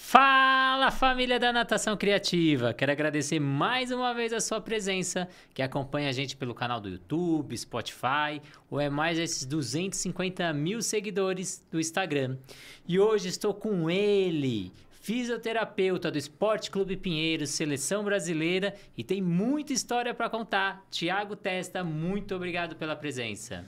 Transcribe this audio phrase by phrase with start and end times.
[0.00, 2.72] Fala família da Natação Criativa!
[2.72, 6.88] Quero agradecer mais uma vez a sua presença, que acompanha a gente pelo canal do
[6.88, 8.40] YouTube, Spotify,
[8.70, 12.38] ou é mais esses 250 mil seguidores do Instagram.
[12.86, 14.72] E hoje estou com ele,
[15.02, 20.86] fisioterapeuta do Esporte Clube Pinheiros, seleção brasileira, e tem muita história para contar.
[20.90, 23.62] Tiago Testa, muito obrigado pela presença.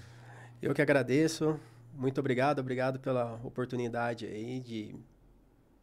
[0.63, 1.61] Eu que agradeço,
[1.93, 4.95] muito obrigado, obrigado pela oportunidade aí de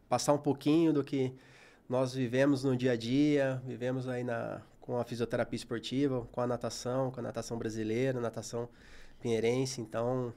[0.08, 1.32] passar um pouquinho do que
[1.88, 6.46] nós vivemos no dia a dia, vivemos aí na, com a fisioterapia esportiva, com a
[6.46, 8.68] natação, com a natação brasileira, natação
[9.20, 9.80] pinheirense.
[9.80, 10.32] Então,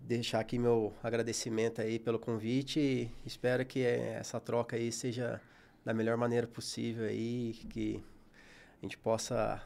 [0.00, 5.40] deixar aqui meu agradecimento aí pelo convite e espero que essa troca aí seja
[5.84, 8.02] da melhor maneira possível aí, que
[8.80, 9.62] a gente possa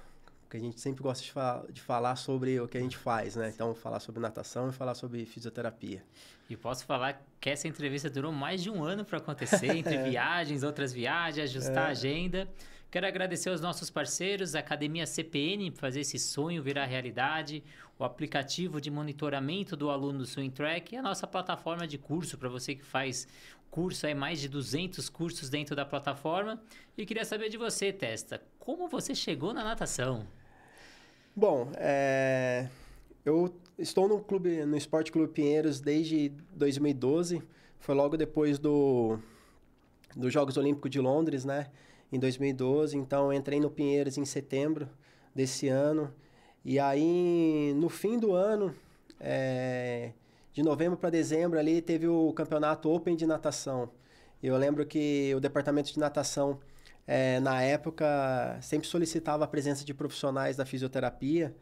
[0.52, 3.50] que a gente sempre gosta de, de, falar sobre o que a gente faz, né?
[3.54, 6.04] Então, falar sobre natação e falar sobre fisioterapia.
[6.48, 10.62] E posso falar que essa entrevista durou mais de um ano para acontecer, entre viagens,
[10.62, 11.86] outras viagens, ajustar é.
[11.86, 12.48] a agenda.
[12.90, 17.64] Quero agradecer aos nossos parceiros, a Academia CPN, por fazer esse sonho virar realidade,
[17.98, 22.36] o aplicativo de monitoramento do aluno do Swing Track e a nossa plataforma de curso
[22.36, 23.26] para você que faz
[23.70, 26.62] curso, aí mais de 200 cursos dentro da plataforma.
[26.94, 30.28] E queria saber de você, Testa, como você chegou na natação?
[31.34, 32.68] Bom, é...
[33.24, 37.42] eu estou no clube, no Esporte Clube Pinheiros desde 2012.
[37.80, 39.18] Foi logo depois do
[40.14, 41.68] dos Jogos Olímpicos de Londres, né?
[42.12, 42.98] Em 2012.
[42.98, 44.86] Então, entrei no Pinheiros em setembro
[45.34, 46.12] desse ano.
[46.62, 48.74] E aí, no fim do ano,
[49.18, 50.12] é...
[50.52, 53.88] de novembro para dezembro, ali teve o campeonato Open de natação.
[54.42, 56.60] Eu lembro que o departamento de natação
[57.06, 61.54] é, na época, sempre solicitava a presença de profissionais da fisioterapia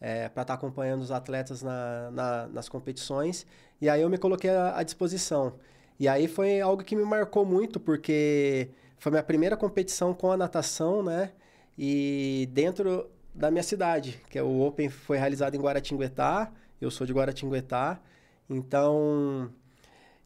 [0.00, 3.46] é, para estar tá acompanhando os atletas na, na, nas competições.
[3.80, 5.54] E aí eu me coloquei à, à disposição.
[5.98, 10.36] E aí foi algo que me marcou muito, porque foi minha primeira competição com a
[10.36, 11.32] natação, né?
[11.76, 16.52] E dentro da minha cidade, que é o Open foi realizado em Guaratinguetá.
[16.80, 18.00] Eu sou de Guaratinguetá.
[18.48, 19.50] Então,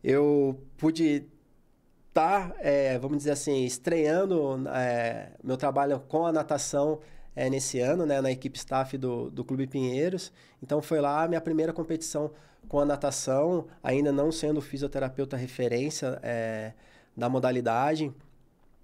[0.03, 1.27] eu pude
[2.19, 6.99] tá, é, vamos dizer assim, estreando é, meu trabalho com a natação
[7.37, 10.33] é, nesse ano, né, na equipe staff do, do Clube Pinheiros.
[10.61, 12.33] Então foi lá a minha primeira competição
[12.69, 16.73] com a natação, ainda não sendo fisioterapeuta referência é,
[17.17, 18.13] da modalidade.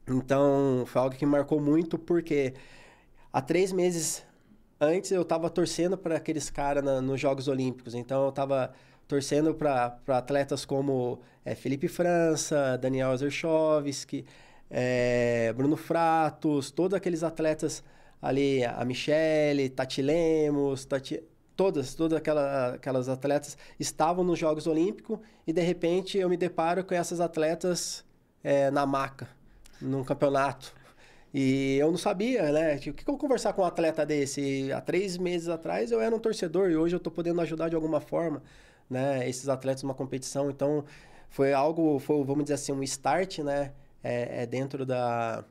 [0.06, 2.55] Então foi algo que marcou muito, porque
[3.33, 4.25] há três meses
[4.81, 7.97] antes eu estava torcendo para aqueles caras nos Jogos Olímpicos.
[7.97, 8.72] Então eu estava
[9.06, 14.25] torcendo para atletas como é, Felipe França, Daniel Zerchovski,
[14.70, 17.82] é, Bruno Fratos, todos aqueles atletas
[18.20, 21.22] ali, a Michele, Tati Lemos, Tati,
[21.54, 26.84] todas, todas aquelas, aquelas atletas estavam nos Jogos Olímpicos e de repente eu me deparo
[26.84, 28.04] com essas atletas
[28.42, 29.28] é, na maca,
[29.81, 30.75] num campeonato.
[31.32, 32.76] E eu não sabia, né?
[32.76, 34.72] O que, que conversar com um atleta desse?
[34.72, 37.75] Há três meses atrás eu era um torcedor e hoje eu estou podendo ajudar de
[37.75, 38.41] alguma forma
[38.89, 40.50] né, esses atletas numa competição.
[40.50, 40.84] Então,
[41.28, 43.72] foi algo, foi, vamos dizer assim, um start, né,
[44.03, 45.45] é, é dentro da,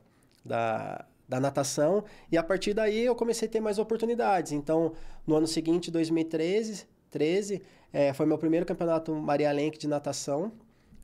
[0.44, 2.04] da, da natação.
[2.30, 4.52] E a partir daí eu comecei a ter mais oportunidades.
[4.52, 4.92] Então,
[5.26, 7.62] no ano seguinte, 2013, 13,
[7.92, 10.52] é, foi meu primeiro campeonato Maria Lenk de natação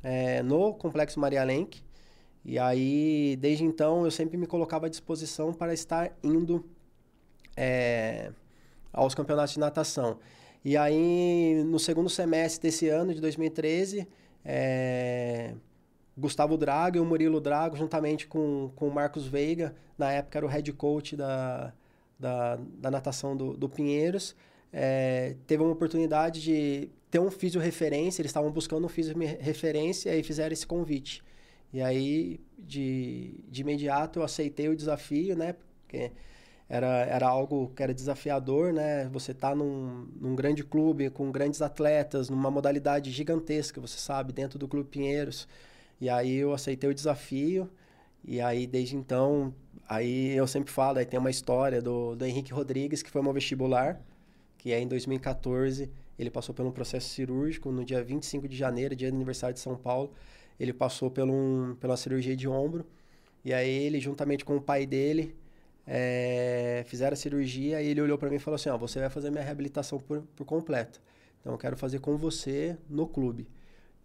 [0.02, 1.82] é, no Complexo Maria Lenk.
[2.44, 6.64] E aí, desde então, eu sempre me colocava à disposição para estar indo
[7.56, 8.32] é,
[8.92, 10.18] aos campeonatos de natação.
[10.64, 14.06] E aí, no segundo semestre desse ano, de 2013,
[14.44, 15.54] é,
[16.16, 20.46] Gustavo Drago e o Murilo Drago, juntamente com, com o Marcos Veiga, na época era
[20.46, 21.72] o head coach da,
[22.18, 24.36] da, da natação do, do Pinheiros,
[24.72, 30.14] é, teve uma oportunidade de ter um físio referência, eles estavam buscando um físio referência
[30.14, 31.22] e fizeram esse convite.
[31.72, 35.54] E aí, de, de imediato, eu aceitei o desafio, né?
[35.82, 36.12] Porque
[36.70, 39.08] era, era algo que era desafiador, né?
[39.08, 44.56] Você tá num, num grande clube com grandes atletas, numa modalidade gigantesca, você sabe, dentro
[44.56, 45.48] do Clube Pinheiros.
[46.00, 47.68] E aí eu aceitei o desafio.
[48.24, 49.52] E aí, desde então,
[49.88, 53.32] aí eu sempre falo, aí tem uma história do, do Henrique Rodrigues, que foi meu
[53.32, 54.00] vestibular,
[54.56, 55.90] que é em 2014.
[56.16, 59.60] Ele passou por um processo cirúrgico no dia 25 de janeiro, dia do aniversário de
[59.60, 60.12] São Paulo.
[60.58, 62.86] Ele passou por, um, pela cirurgia de ombro.
[63.44, 65.34] E aí ele, juntamente com o pai dele,
[65.92, 69.10] é, fizeram a cirurgia e ele olhou para mim e falou assim: Ó, você vai
[69.10, 71.02] fazer minha reabilitação por, por completo.
[71.40, 73.48] Então eu quero fazer com você no clube.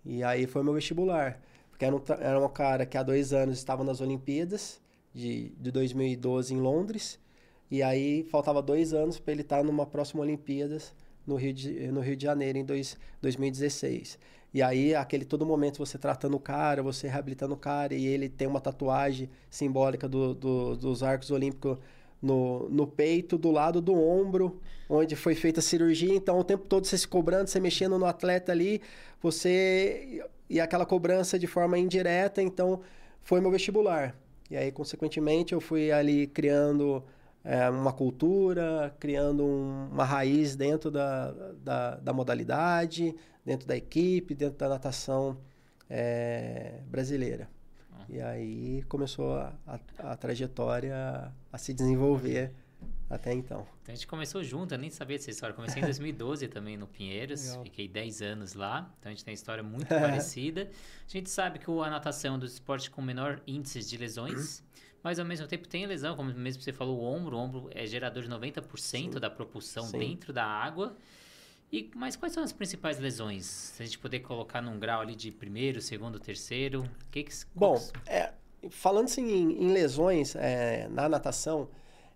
[0.04, 1.40] E aí foi meu vestibular.
[1.70, 4.82] Porque era um, era um cara que há dois anos estava nas Olimpíadas
[5.14, 7.20] de, de 2012 em Londres.
[7.70, 10.92] E aí faltava dois anos para ele estar tá numa próxima Olimpíadas
[11.28, 14.18] no Rio de, no Rio de Janeiro em dois, 2016.
[14.56, 18.30] E aí, aquele todo momento você tratando o cara, você reabilitando o cara, e ele
[18.30, 21.78] tem uma tatuagem simbólica do, do, dos arcos olímpicos
[22.22, 26.16] no, no peito, do lado do ombro, onde foi feita a cirurgia.
[26.16, 28.82] Então, o tempo todo você se cobrando, você mexendo no atleta ali,
[29.22, 30.24] você.
[30.50, 32.42] E aquela cobrança de forma indireta.
[32.42, 32.80] Então,
[33.24, 34.16] foi meu vestibular.
[34.50, 37.04] E aí, consequentemente, eu fui ali criando
[37.46, 41.32] é, uma cultura, criando um, uma raiz dentro da,
[41.64, 43.16] da, da, modalidade,
[43.46, 45.38] dentro da equipe, dentro da natação
[45.88, 47.48] é, brasileira.
[48.10, 49.80] E aí começou a, a,
[50.12, 52.52] a, trajetória a se desenvolver
[53.10, 53.66] até então.
[53.82, 55.56] Então a gente começou junto, eu nem sabia dessa história.
[55.56, 57.64] Comecei em 2012 também no Pinheiros, Legal.
[57.64, 60.70] fiquei 10 anos lá, então a gente tem uma história muito parecida.
[61.08, 64.64] A gente sabe que a natação é um dos esportes com menor índice de lesões,
[65.06, 67.38] mas ao mesmo tempo tem lesão, como mesmo você falou, o ombro.
[67.38, 69.10] O ombro é gerador de 90% Sim.
[69.12, 70.00] da propulsão Sim.
[70.00, 70.98] dentro da água.
[71.72, 73.46] E, mas quais são as principais lesões?
[73.46, 77.80] Se a gente puder colocar num grau ali de primeiro, segundo, terceiro, que que, Bom,
[78.08, 78.34] é,
[78.72, 81.70] falando assim em, em lesões é, na natação,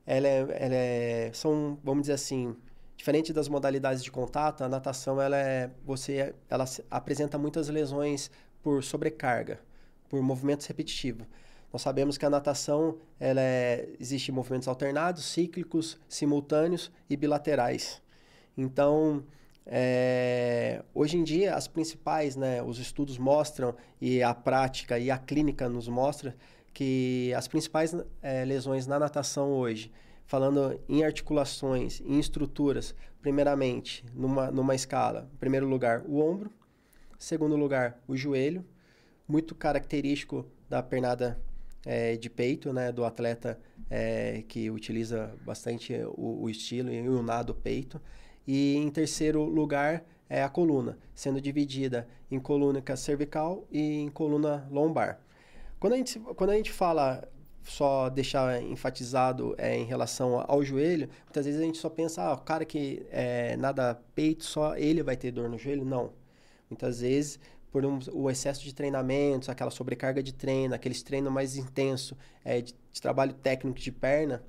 [0.03, 2.55] ela é, ela é, são, vamos dizer assim,
[2.97, 8.31] diferente das modalidades de contato, a natação ela é, você, ela apresenta muitas lesões
[8.63, 9.59] por sobrecarga,
[10.09, 11.27] por movimentos repetitivos.
[11.71, 18.01] Nós sabemos que a natação ela é, existe movimentos alternados, cíclicos, simultâneos e bilaterais.
[18.57, 19.23] Então,
[19.65, 25.17] é, hoje em dia, as principais, né, os estudos mostram, e a prática e a
[25.17, 26.35] clínica nos mostra,
[26.73, 29.91] que as principais é, lesões na natação hoje,
[30.25, 36.51] falando em articulações, em estruturas, primeiramente, numa, numa escala, em primeiro lugar, o ombro,
[37.17, 38.65] segundo lugar, o joelho,
[39.27, 41.39] muito característico da pernada
[41.85, 43.59] é, de peito, né, do atleta
[43.89, 48.01] é, que utiliza bastante o, o estilo e o nado peito.
[48.47, 54.67] E em terceiro lugar é a coluna, sendo dividida em coluna cervical e em coluna
[54.69, 55.19] lombar.
[55.79, 57.27] Quando a gente, quando a gente fala,
[57.63, 62.33] só deixar enfatizado é, em relação ao joelho, muitas vezes a gente só pensa, ah,
[62.33, 65.85] o cara que é, nada peito, só ele vai ter dor no joelho.
[65.85, 66.11] Não.
[66.69, 67.39] Muitas vezes
[67.71, 72.61] por um, o excesso de treinamentos, aquela sobrecarga de treino, aqueles treinos mais intensos é,
[72.61, 74.43] de, de, trabalho técnico de perna,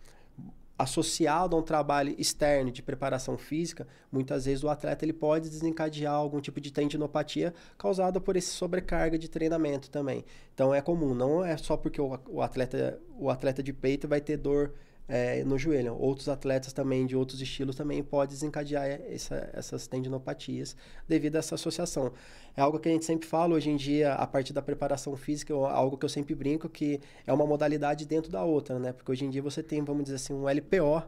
[0.78, 6.14] associado a um trabalho externo de preparação física, muitas vezes o atleta ele pode desencadear
[6.14, 10.24] algum tipo de tendinopatia causada por esse sobrecarga de treinamento também.
[10.54, 14.22] Então é comum, não é só porque o, o atleta o atleta de peito vai
[14.22, 14.72] ter dor
[15.10, 15.96] é, no joelho.
[15.98, 20.76] Outros atletas também de outros estilos também podem desencadear essa, essas tendinopatias
[21.08, 22.12] devido a essa associação.
[22.56, 25.52] É algo que a gente sempre fala hoje em dia, a partir da preparação física,
[25.52, 28.92] é algo que eu sempre brinco, que é uma modalidade dentro da outra, né?
[28.92, 31.02] Porque hoje em dia você tem, vamos dizer assim, um LPO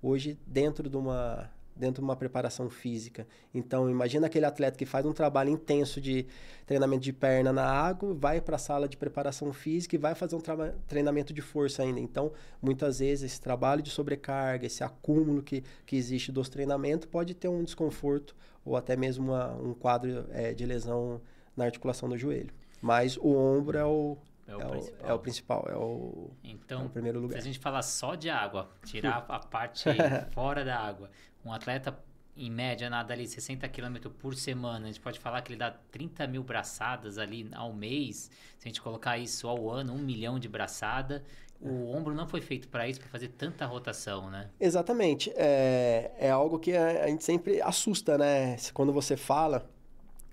[0.00, 1.50] hoje dentro de uma
[1.80, 3.26] dentro de uma preparação física.
[3.52, 6.26] Então, imagina aquele atleta que faz um trabalho intenso de
[6.66, 10.36] treinamento de perna na água, vai para a sala de preparação física e vai fazer
[10.36, 10.42] um
[10.86, 11.98] treinamento de força ainda.
[11.98, 12.32] Então,
[12.62, 17.48] muitas vezes, esse trabalho de sobrecarga, esse acúmulo que, que existe dos treinamentos, pode ter
[17.48, 21.20] um desconforto ou até mesmo uma, um quadro é, de lesão
[21.56, 22.52] na articulação do joelho.
[22.80, 24.16] Mas o ombro é o,
[24.50, 27.34] é o, é, o, é o, principal, é o, então, é o primeiro lugar.
[27.34, 29.84] Se a gente falar só de água, tirar a parte
[30.32, 31.10] fora da água,
[31.44, 31.96] um atleta
[32.36, 35.70] em média nada ali 60 km por semana, a gente pode falar que ele dá
[35.70, 40.38] 30 mil braçadas ali ao mês, se a gente colocar isso ao ano, um milhão
[40.38, 41.22] de braçada,
[41.60, 44.48] o ombro não foi feito para isso, para fazer tanta rotação, né?
[44.58, 45.30] Exatamente.
[45.36, 48.56] É, é algo que a, gente sempre assusta, né?
[48.72, 49.68] Quando você fala,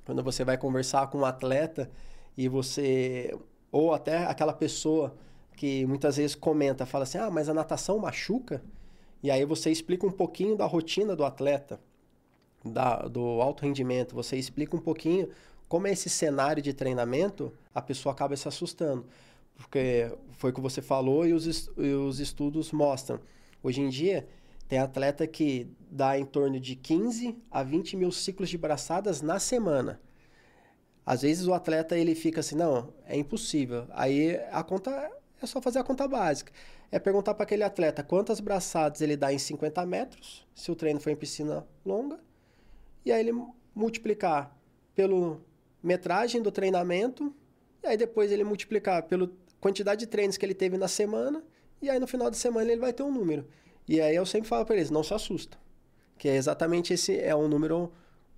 [0.06, 1.92] quando você vai conversar com um atleta
[2.38, 3.38] e você.
[3.72, 5.16] Ou até aquela pessoa
[5.56, 8.62] que muitas vezes comenta, fala assim: ah, mas a natação machuca?
[9.22, 11.80] E aí você explica um pouquinho da rotina do atleta,
[12.64, 15.30] da, do alto rendimento, você explica um pouquinho
[15.68, 19.06] como é esse cenário de treinamento, a pessoa acaba se assustando.
[19.56, 23.20] Porque foi o que você falou e os, e os estudos mostram.
[23.62, 24.28] Hoje em dia,
[24.68, 29.40] tem atleta que dá em torno de 15 a 20 mil ciclos de braçadas na
[29.40, 30.00] semana.
[31.08, 33.88] Às vezes o atleta ele fica assim, não, é impossível.
[33.92, 34.92] Aí a conta
[35.42, 36.52] é só fazer a conta básica
[36.92, 41.00] é perguntar para aquele atleta quantas braçadas ele dá em 50 metros, se o treino
[41.00, 42.20] for em piscina longa,
[43.06, 43.34] e aí ele
[43.76, 44.56] multiplicar
[44.96, 45.40] pela
[45.84, 47.34] metragem do treinamento,
[47.84, 51.44] e aí depois ele multiplicar pela quantidade de treinos que ele teve na semana,
[51.82, 53.48] e aí no final de semana ele vai ter um número.
[53.88, 55.58] E aí eu sempre falo para eles, não se assusta,
[56.18, 57.92] que é exatamente esse é um número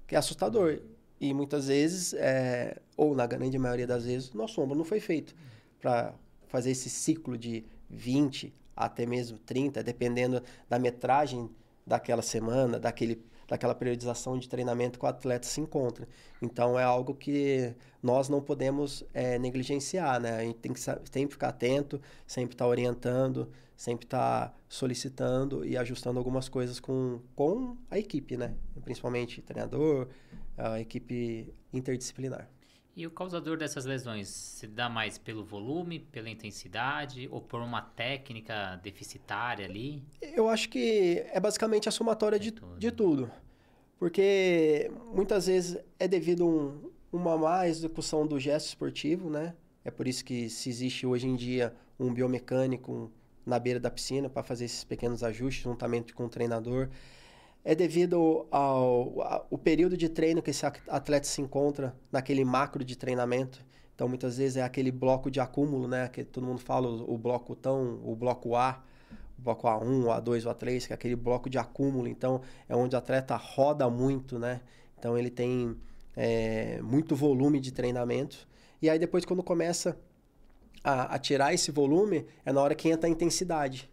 [0.07, 0.79] que é assustador.
[1.19, 5.35] E muitas vezes, é, ou na grande maioria das vezes, nosso ombro não foi feito
[5.79, 6.13] para
[6.47, 11.49] fazer esse ciclo de 20 até mesmo 30, dependendo da metragem
[11.85, 16.07] daquela semana, daquele, daquela periodização de treinamento que o atleta se encontra.
[16.41, 20.37] Então é algo que nós não podemos é, negligenciar, né?
[20.37, 25.65] A gente tem que sempre ficar atento, sempre estar tá orientando, sempre estar tá solicitando
[25.65, 28.53] e ajustando algumas coisas com, com a equipe, né?
[28.83, 30.07] Principalmente treinador,
[30.59, 32.49] a equipe interdisciplinar.
[32.95, 37.81] E o causador dessas lesões se dá mais pelo volume, pela intensidade ou por uma
[37.81, 40.03] técnica deficitária ali?
[40.21, 42.77] Eu acho que é basicamente a somatória de, tudo.
[42.77, 43.31] de tudo.
[43.97, 49.55] Porque muitas vezes é devido a um, uma má execução do gesto esportivo, né?
[49.85, 53.11] É por isso que se existe hoje em dia um biomecânico
[53.45, 56.89] na beira da piscina para fazer esses pequenos ajustes juntamente com o treinador
[57.69, 59.21] é devido ao,
[59.51, 63.63] ao, período de treino que esse atleta se encontra naquele macro de treinamento.
[63.93, 66.07] Então, muitas vezes é aquele bloco de acúmulo, né?
[66.07, 68.81] Que todo mundo fala, o, o bloco tão, o bloco A,
[69.37, 72.07] o bloco A1, o A2, o A3, que é aquele bloco de acúmulo.
[72.07, 74.61] Então, é onde o atleta roda muito, né?
[74.97, 75.77] Então, ele tem
[76.17, 78.47] é, muito volume de treinamento.
[78.81, 79.95] E aí, depois, quando começa
[80.83, 83.87] a, a tirar esse volume, é na hora que entra a intensidade.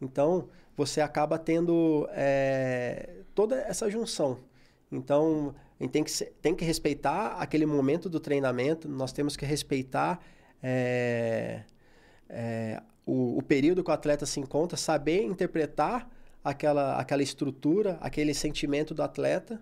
[0.00, 4.38] Então, você acaba tendo é, toda essa junção.
[4.90, 9.44] Então, a gente tem que, tem que respeitar aquele momento do treinamento, nós temos que
[9.44, 10.20] respeitar
[10.62, 11.62] é,
[12.28, 16.08] é, o, o, período que o atleta se encontra, saber interpretar
[16.44, 19.60] aquela, aquela estrutura, aquele sentimento do atleta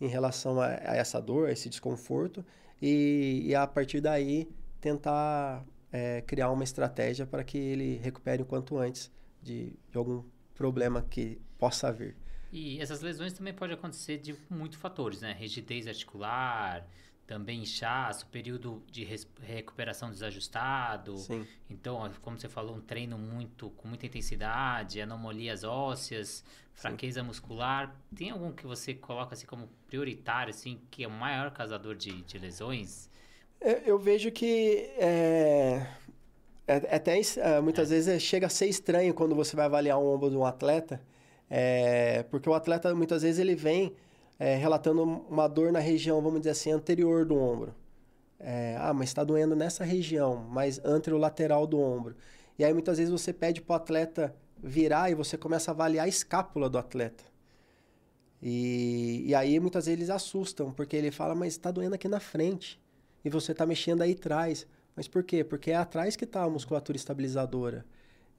[0.00, 2.44] em relação a, a essa dor, a esse desconforto,
[2.80, 4.48] e, e a partir daí
[4.80, 9.10] tentar é, criar uma estratégia para que ele recupere o quanto antes
[9.42, 10.22] de, de algum
[10.60, 12.14] problema que possa vir.
[12.52, 15.32] E essas lesões também podem acontecer de muitos fatores, né?
[15.32, 16.86] Rigidez articular,
[17.26, 19.02] também inchaço, período de
[19.40, 21.16] recuperação desajustado.
[21.16, 21.46] Sim.
[21.70, 27.26] Então, como você falou, um treino muito com muita intensidade, anomalias ósseas, fraqueza Sim.
[27.26, 27.96] muscular.
[28.14, 32.20] Tem algum que você coloca assim como prioritário, assim, que é o maior causador de,
[32.20, 33.08] de lesões?
[33.58, 35.86] Eu, eu vejo que é,
[36.70, 37.94] é, é, até é, muitas é.
[37.96, 41.00] vezes chega a ser estranho quando você vai avaliar o ombro de um atleta,
[41.48, 43.92] é, porque o atleta muitas vezes ele vem
[44.38, 47.74] é, relatando uma dor na região, vamos dizer assim, anterior do ombro.
[48.38, 52.14] É, ah, mas está doendo nessa região, mais anterolateral do ombro.
[52.56, 56.06] E aí muitas vezes você pede para o atleta virar e você começa a avaliar
[56.06, 57.24] a escápula do atleta.
[58.40, 62.20] E, e aí muitas vezes eles assustam, porque ele fala, mas está doendo aqui na
[62.20, 62.80] frente.
[63.24, 64.66] E você está mexendo aí atrás.
[65.00, 65.42] Mas por quê?
[65.42, 67.86] Porque é atrás que está a musculatura estabilizadora.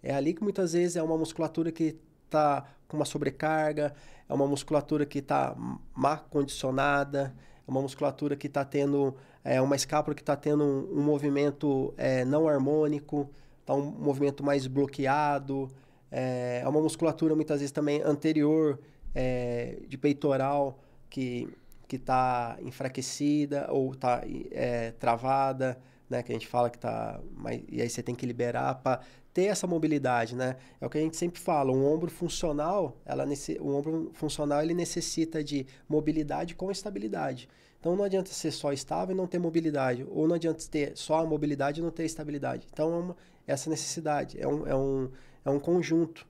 [0.03, 3.95] É ali que muitas vezes é uma musculatura que está com uma sobrecarga,
[4.29, 5.55] é uma musculatura que está
[5.95, 7.33] má condicionada,
[7.67, 11.95] é uma musculatura que está tendo, é uma escápula que está tendo um, um movimento
[11.97, 13.27] é, não harmônico,
[13.61, 15.67] está um movimento mais bloqueado,
[16.11, 18.79] é, é uma musculatura muitas vezes também anterior
[19.15, 20.77] é, de peitoral
[21.09, 21.49] que
[21.87, 25.77] que está enfraquecida ou está é, travada,
[26.11, 26.21] né?
[26.21, 27.19] Que a gente fala que tá.
[27.35, 29.01] Mas, e aí você tem que liberar para
[29.33, 30.57] ter essa mobilidade, né?
[30.79, 34.61] É o que a gente sempre fala, um ombro funcional, ela nesse, um ombro funcional
[34.61, 37.47] ele necessita de mobilidade com estabilidade.
[37.79, 41.19] Então não adianta ser só estável e não ter mobilidade, ou não adianta ter só
[41.19, 42.67] a mobilidade e não ter estabilidade.
[42.71, 45.09] Então é uma, essa necessidade é um, é, um,
[45.45, 46.27] é um conjunto.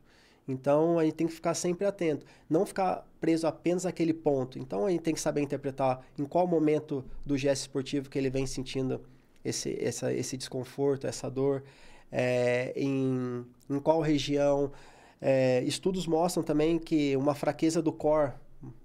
[0.48, 4.60] Então a gente tem que ficar sempre atento, não ficar preso apenas àquele ponto.
[4.60, 8.30] Então a gente tem que saber interpretar em qual momento do gesto esportivo que ele
[8.30, 9.02] vem sentindo
[9.44, 11.64] esse, essa, esse desconforto, essa dor,
[12.12, 14.72] é, em, em qual região.
[15.20, 18.34] É, estudos mostram também que uma fraqueza do core,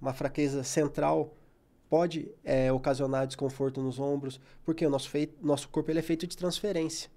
[0.01, 1.35] uma fraqueza central,
[1.89, 6.27] pode é, ocasionar desconforto nos ombros, porque o nosso, feito, nosso corpo ele é feito
[6.27, 7.11] de transferência.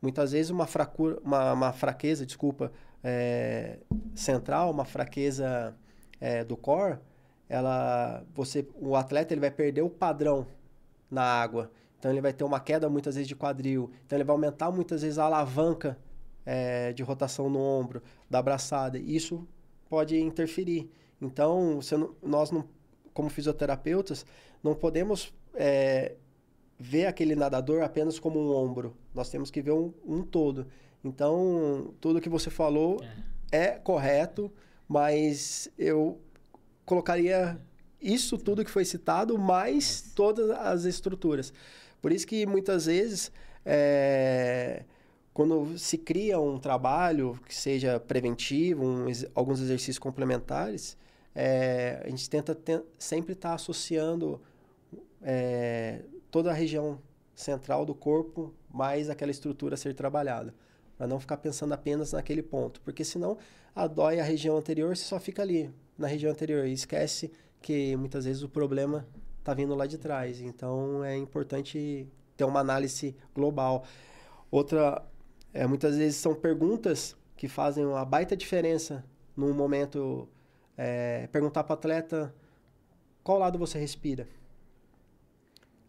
[0.00, 2.72] Muitas vezes uma, fracura, uma, uma fraqueza, desculpa,
[3.04, 3.78] é,
[4.14, 5.76] central, uma fraqueza
[6.20, 6.98] é, do core,
[7.48, 10.46] ela, você, o atleta ele vai perder o padrão
[11.10, 11.70] na água.
[12.02, 13.88] Então ele vai ter uma queda muitas vezes de quadril.
[14.04, 15.96] Então ele vai aumentar muitas vezes a alavanca
[16.44, 18.98] é, de rotação no ombro, da braçada.
[18.98, 19.46] Isso
[19.88, 20.90] pode interferir.
[21.20, 22.64] Então não, nós, não,
[23.14, 24.26] como fisioterapeutas,
[24.64, 26.16] não podemos é,
[26.76, 28.96] ver aquele nadador apenas como um ombro.
[29.14, 30.66] Nós temos que ver um, um todo.
[31.04, 33.00] Então, tudo que você falou
[33.52, 34.52] é, é correto,
[34.88, 36.20] mas eu
[36.84, 37.60] colocaria
[38.00, 41.52] isso tudo que foi citado, mais todas as estruturas.
[42.02, 43.30] Por isso que muitas vezes,
[43.64, 44.82] é,
[45.32, 50.98] quando se cria um trabalho que seja preventivo, um, alguns exercícios complementares,
[51.32, 52.58] é, a gente tenta
[52.98, 54.42] sempre estar tá associando
[55.22, 57.00] é, toda a região
[57.34, 60.52] central do corpo mais aquela estrutura a ser trabalhada.
[60.98, 62.80] Para não ficar pensando apenas naquele ponto.
[62.80, 63.38] Porque senão
[63.74, 67.30] a dói a região anterior, você só fica ali, na região anterior e esquece
[67.60, 69.06] que muitas vezes o problema
[69.42, 70.40] está vindo lá de trás.
[70.40, 73.84] Então é importante ter uma análise global.
[74.50, 75.04] Outra,
[75.52, 79.04] é, muitas vezes são perguntas que fazem uma baita diferença
[79.36, 80.28] no momento.
[80.76, 82.34] É, perguntar para o atleta
[83.22, 84.26] qual lado você respira.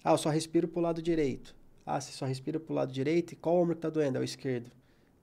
[0.04, 1.56] Ah, eu só respiro para o lado direito.
[1.86, 4.18] Ah, você só respira para o lado direito e qual ombro que está doendo?
[4.18, 4.72] É o esquerdo.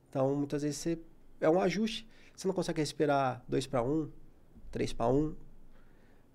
[0.08, 0.98] Então, muitas vezes você,
[1.40, 2.06] é um ajuste.
[2.34, 4.10] Você não consegue respirar 2 para 1,
[4.70, 5.34] 3 para 1.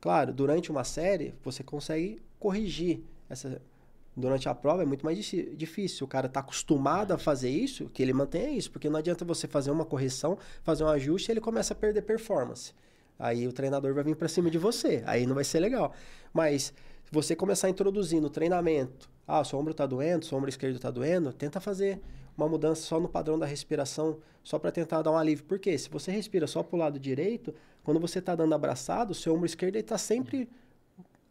[0.06, 3.60] Claro, durante uma série, você consegue corrigir essa,
[4.16, 6.06] durante a prova é muito mais difícil.
[6.06, 9.48] O cara está acostumado a fazer isso, que ele mantenha isso, porque não adianta você
[9.48, 12.72] fazer uma correção, fazer um ajuste e ele começa a perder performance.
[13.18, 15.92] Aí o treinador vai vir para cima de você, aí não vai ser legal.
[16.32, 16.66] Mas
[17.04, 20.76] se você começar a introduzir no treinamento, ah, seu ombro está doendo, seu ombro esquerdo
[20.76, 22.00] está doendo, tenta fazer
[22.38, 25.46] uma mudança só no padrão da respiração, só para tentar dar um alívio.
[25.46, 29.16] Porque se você respira só para o lado direito, quando você está dando abraçado, o
[29.16, 30.50] seu ombro esquerdo está sempre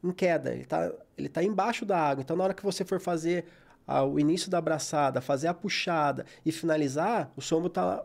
[0.03, 2.23] em queda, ele está ele tá embaixo da água.
[2.23, 3.45] Então, na hora que você for fazer
[3.87, 8.05] ah, o início da abraçada, fazer a puxada e finalizar, o seu ombro está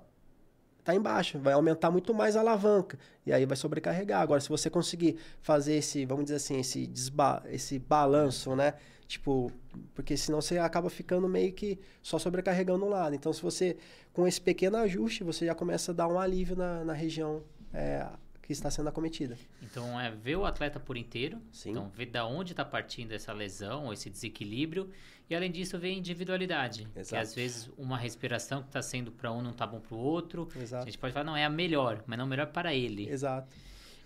[0.84, 4.22] tá embaixo, vai aumentar muito mais a alavanca e aí vai sobrecarregar.
[4.22, 8.74] Agora, se você conseguir fazer esse, vamos dizer assim, esse, desba esse balanço, né?
[9.08, 9.52] Tipo,
[9.94, 13.16] porque senão você acaba ficando meio que só sobrecarregando um lado.
[13.16, 13.78] Então, se você,
[14.12, 18.08] com esse pequeno ajuste, você já começa a dar um alívio na, na região é,
[18.50, 19.38] que está sendo acometida.
[19.62, 21.70] Então é ver o atleta por inteiro, Sim.
[21.70, 24.90] então ver da onde está partindo essa lesão ou esse desequilíbrio
[25.30, 27.10] e além disso ver a individualidade, Exato.
[27.10, 30.00] que às vezes uma respiração que está sendo para um não está bom para o
[30.00, 30.48] outro.
[30.60, 30.82] Exato.
[30.82, 33.08] A gente pode falar não é a melhor, mas não melhor para ele.
[33.08, 33.56] Exato.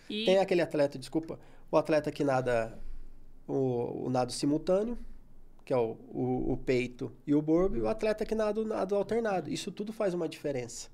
[0.09, 0.25] E...
[0.25, 1.39] Tem aquele atleta, desculpa,
[1.71, 2.77] o atleta que nada
[3.47, 4.99] o, o nado simultâneo,
[5.63, 8.65] que é o, o, o, peito e o borbo, e o atleta que nada o
[8.65, 9.49] nado alternado.
[9.49, 10.89] Isso tudo faz uma diferença.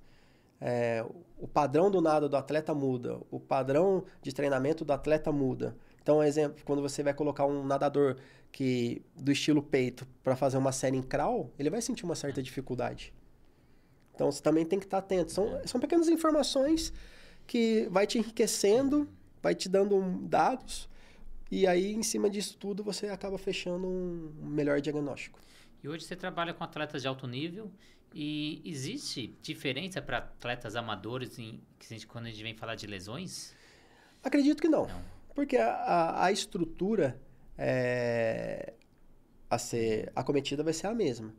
[0.62, 1.06] É,
[1.38, 5.76] o padrão do nado do atleta muda, o padrão de treinamento do atleta muda.
[6.02, 8.18] Então, exemplo, quando você vai colocar um nadador
[8.52, 12.42] que do estilo peito para fazer uma série em crawl, ele vai sentir uma certa
[12.42, 13.14] dificuldade.
[14.14, 15.32] Então, você também tem que estar atento.
[15.32, 16.92] São, são pequenas informações
[17.48, 19.08] que vai te enriquecendo,
[19.42, 20.90] vai te dando dados,
[21.52, 25.40] e aí, em cima disso tudo, você acaba fechando um melhor diagnóstico.
[25.84, 27.72] E hoje você trabalha com atletas de alto nível
[28.14, 31.62] e existe diferença para atletas amadores em,
[32.08, 33.54] quando a gente vem falar de lesões?
[34.24, 34.88] Acredito que não.
[34.88, 35.02] não.
[35.34, 37.20] Porque a, a, a estrutura
[37.58, 38.74] é,
[39.50, 41.34] a ser acometida vai ser a mesma.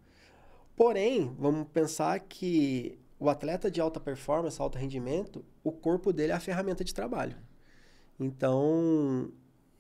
[0.77, 6.35] Porém, vamos pensar que o atleta de alta performance, alto rendimento, o corpo dele é
[6.35, 7.37] a ferramenta de trabalho.
[8.19, 9.31] Então,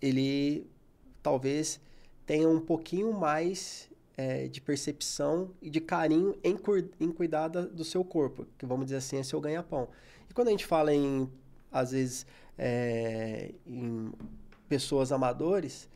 [0.01, 0.67] ele
[1.23, 1.81] talvez
[2.27, 3.90] tenha um pouquinho mais
[4.21, 6.59] é, de percepção e de carinho em,
[7.01, 9.89] em cuidar da, do seu corpo, que vamos dizer assim é seu ganha-pão.
[10.29, 11.27] E quando a gente fala em,
[11.73, 12.27] às vezes,
[12.59, 14.13] é, em
[14.69, 15.89] pessoas amadores,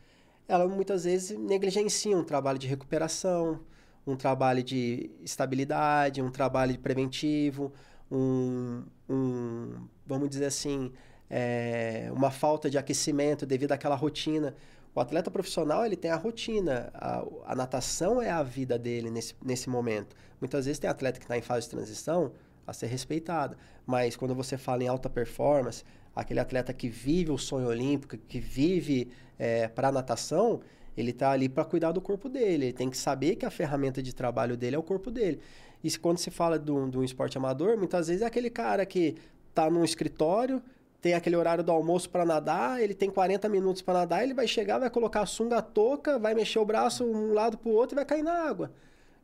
[0.49, 3.61] elas muitas vezes negligenciam um trabalho de recuperação,
[4.07, 7.73] um trabalho de estabilidade, um trabalho de preventivo,
[8.11, 10.93] um, um vamos dizer assim,
[11.29, 14.55] é, uma falta de aquecimento devido àquela rotina.
[14.95, 16.91] O atleta profissional, ele tem a rotina.
[16.95, 20.15] A, a natação é a vida dele nesse, nesse momento.
[20.41, 22.33] Muitas vezes tem atleta que está em fase de transição
[22.67, 23.57] a ser respeitado.
[23.85, 28.39] Mas quando você fala em alta performance, aquele atleta que vive o sonho olímpico, que
[28.39, 30.61] vive é, para a natação,
[30.97, 32.67] ele está ali para cuidar do corpo dele.
[32.67, 35.41] Ele tem que saber que a ferramenta de trabalho dele é o corpo dele.
[35.83, 39.17] E quando se fala de um, esporte amador, muitas vezes é aquele cara que
[39.51, 40.63] está num escritório,
[41.05, 44.49] tem aquele horário do almoço para nadar, ele tem 40 minutos para nadar, ele vai
[44.49, 47.75] chegar, vai colocar a sunga a touca, vai mexer o braço um lado para o
[47.75, 48.73] outro e vai cair na água.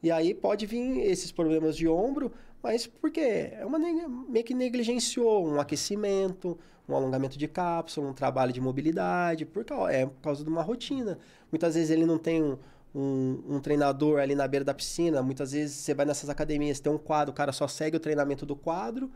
[0.02, 2.30] E aí pode vir esses problemas de ombro,
[2.62, 3.52] mas por quê?
[3.52, 9.46] É uma meio que negligenciou um aquecimento, um alongamento de cápsula, um trabalho de mobilidade,
[9.46, 11.18] por é por causa de uma rotina.
[11.50, 12.58] Muitas vezes ele não tem um,
[12.94, 16.92] um, um, treinador ali na beira da piscina, muitas vezes você vai nessas academias, tem
[16.92, 19.10] um quadro, o cara só segue o treinamento do quadro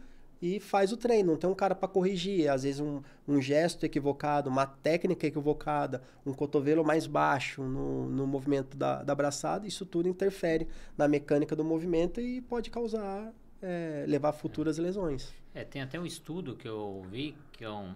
[0.44, 1.32] e faz o treino.
[1.32, 2.50] Não tem um cara para corrigir.
[2.50, 8.26] Às vezes um, um, gesto equivocado, uma técnica equivocada, um cotovelo mais baixo no, no
[8.26, 14.04] movimento da, da abraçada, isso tudo interfere na mecânica do movimento e pode causar, é,
[14.06, 15.32] levar a futuras lesões.
[15.54, 17.94] É, tem até um estudo que eu vi, que é um,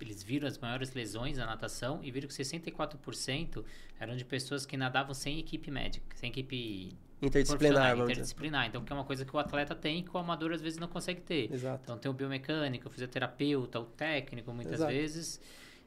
[0.00, 3.64] eles viram as maiores lesões na natação e viram que 64%
[3.98, 8.66] eram de pessoas que nadavam sem equipe médica, sem equipe Interdisciplinar, interdisciplinar.
[8.66, 10.88] Então, que é uma coisa que o atleta tem que o amador às vezes não
[10.88, 11.52] consegue ter.
[11.52, 11.82] Exato.
[11.84, 14.90] Então, tem o biomecânico, o fisioterapeuta, o técnico, muitas Exato.
[14.90, 15.40] vezes.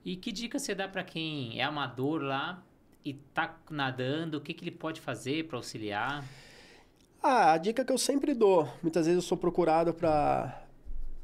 [0.06, 2.62] E que dica você dá para quem é amador lá
[3.04, 4.38] e tá nadando?
[4.38, 6.24] O que, que ele pode fazer para auxiliar?
[7.22, 10.63] Ah, a dica que eu sempre dou, muitas vezes eu sou procurado para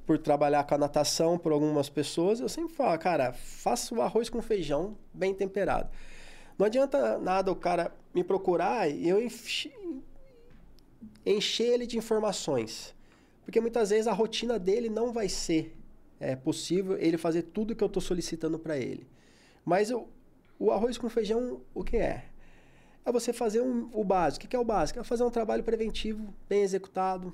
[0.10, 4.28] por trabalhar com a natação por algumas pessoas, eu sempre falo, cara, faça o arroz
[4.28, 5.88] com feijão bem temperado.
[6.58, 9.22] Não adianta nada o cara me procurar e eu
[11.24, 12.96] encher ele de informações.
[13.46, 15.78] Porque muitas vezes a rotina dele não vai ser
[16.20, 19.06] é, possível ele fazer tudo que eu estou solicitando para ele.
[19.64, 20.10] Mas eu,
[20.58, 22.26] o arroz com feijão, o que é?
[23.06, 24.48] É você fazer um, o básico.
[24.48, 24.98] O que é o básico?
[25.00, 27.32] É fazer um trabalho preventivo bem executado.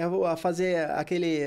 [0.00, 1.42] É fazer aquele.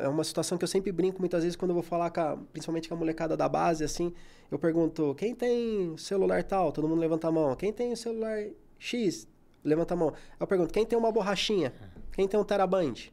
[0.00, 2.36] É uma situação que eu sempre brinco muitas vezes quando eu vou falar, com a,
[2.52, 4.12] principalmente com a molecada da base, assim.
[4.50, 6.72] Eu pergunto: quem tem celular tal?
[6.72, 7.54] Todo mundo levanta a mão.
[7.56, 8.38] Quem tem celular
[8.78, 9.26] X?
[9.62, 10.12] Levanta a mão.
[10.40, 11.72] Eu pergunto: quem tem uma borrachinha?
[12.12, 13.12] Quem tem um teraband?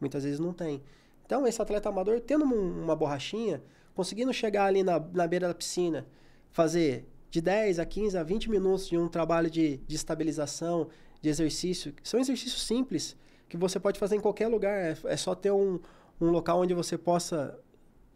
[0.00, 0.82] Muitas vezes não tem.
[1.24, 3.62] Então, esse atleta amador, tendo uma borrachinha,
[3.94, 6.06] conseguindo chegar ali na, na beira da piscina,
[6.50, 10.88] fazer de 10 a 15 a 20 minutos de um trabalho de, de estabilização,
[11.22, 11.94] de exercício.
[12.02, 13.16] São exercícios simples
[13.50, 14.72] que você pode fazer em qualquer lugar.
[14.72, 15.78] É, é só ter um,
[16.20, 17.58] um local onde você possa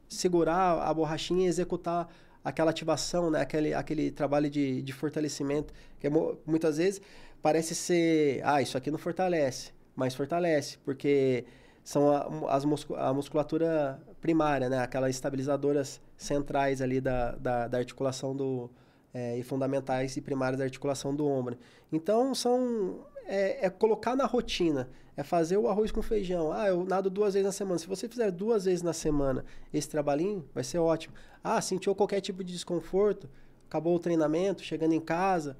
[0.09, 2.09] segurar a borrachinha e executar
[2.43, 3.41] aquela ativação, né?
[3.41, 6.11] aquele, aquele trabalho de, de fortalecimento, que é,
[6.47, 7.01] muitas vezes
[7.43, 11.45] parece ser, ah, isso aqui não fortalece, mas fortalece, porque
[11.83, 12.65] são a, as
[12.97, 14.79] a musculatura primária, né?
[14.79, 18.71] Aquelas estabilizadoras centrais ali da, da, da articulação do...
[19.13, 21.57] É, e fundamentais e primárias da articulação do ombro.
[21.93, 23.07] Então, são...
[23.27, 26.53] É, é, colocar na rotina, é fazer o arroz com feijão.
[26.53, 27.79] Ah, eu nado duas vezes na semana.
[27.79, 31.15] Se você fizer duas vezes na semana esse trabalhinho, vai ser ótimo.
[31.43, 33.29] Ah, sentiu qualquer tipo de desconforto,
[33.67, 35.57] acabou o treinamento, chegando em casa,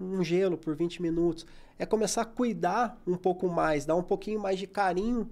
[0.00, 1.46] um gelo por 20 minutos.
[1.78, 5.30] É começar a cuidar um pouco mais, dar um pouquinho mais de carinho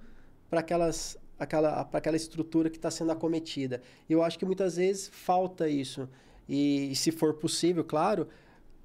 [0.49, 3.83] para aquelas aquela para aquela estrutura que está sendo acometida.
[4.09, 6.09] Eu acho que muitas vezes falta isso.
[6.49, 8.29] E, e, se for possível, claro,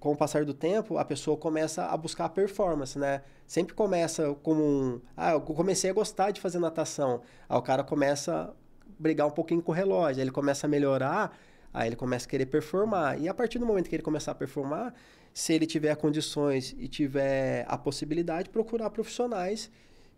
[0.01, 3.21] com o passar do tempo, a pessoa começa a buscar performance, né?
[3.45, 7.21] Sempre começa como um, ah, eu comecei a gostar de fazer natação.
[7.47, 8.49] Aí o cara começa a
[8.97, 11.37] brigar um pouquinho com o relógio, aí ele começa a melhorar,
[11.71, 13.21] aí ele começa a querer performar.
[13.21, 14.91] E a partir do momento que ele começar a performar,
[15.31, 19.69] se ele tiver condições e tiver a possibilidade, procurar profissionais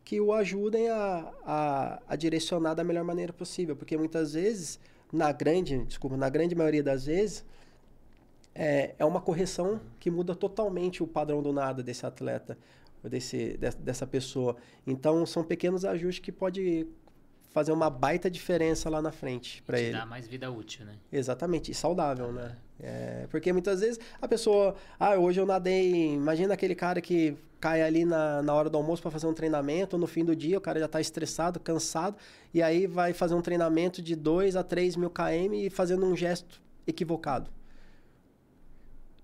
[0.05, 3.75] que o ajudem a, a, a, direcionar da melhor maneira possível.
[3.75, 4.79] Porque muitas vezes,
[5.11, 7.43] na grande, desculpa, na grande maioria das vezes,
[8.55, 12.57] é, é uma correção que muda totalmente o padrão do nada desse atleta,
[13.03, 14.55] desse, dessa pessoa.
[14.85, 16.87] Então, são pequenos ajustes que pode
[17.53, 19.91] fazer uma baita diferença lá na frente para ele.
[19.91, 20.95] Dar mais vida útil, né?
[21.11, 22.57] Exatamente, e saudável, né?
[22.79, 27.81] É, porque muitas vezes a pessoa, ah, hoje eu nadei, imagina aquele cara que cai
[27.83, 30.61] ali na, na hora do almoço para fazer um treinamento, no fim do dia o
[30.61, 32.17] cara já está estressado, cansado,
[32.53, 36.15] e aí vai fazer um treinamento de 2 a 3 mil km e fazendo um
[36.15, 37.49] gesto equivocado.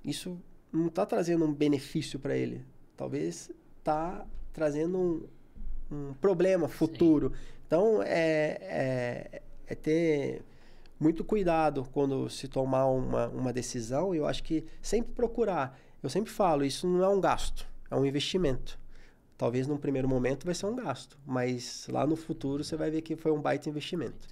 [0.04, 0.40] Isso
[0.72, 2.66] não está trazendo um benefício para ele.
[2.96, 5.30] Talvez está trazendo
[5.92, 7.30] um, um problema futuro.
[7.30, 7.36] Sim.
[7.66, 10.44] Então, é, é, é ter
[11.00, 14.14] muito cuidado quando se tomar uma, uma decisão.
[14.14, 15.80] Eu acho que sempre procurar.
[16.02, 18.80] Eu sempre falo, isso não é um gasto é um investimento.
[19.38, 23.02] Talvez num primeiro momento vai ser um gasto, mas lá no futuro você vai ver
[23.02, 24.28] que foi um baita investimento.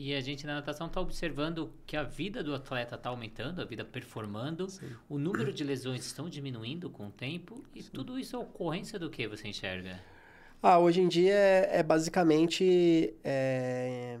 [0.00, 3.64] E a gente na natação está observando que a vida do atleta está aumentando, a
[3.64, 4.92] vida performando, Sim.
[5.08, 7.90] o número de lesões estão diminuindo com o tempo, e Sim.
[7.92, 10.00] tudo isso é ocorrência do que você enxerga?
[10.62, 14.20] Ah, hoje em dia é, é basicamente é,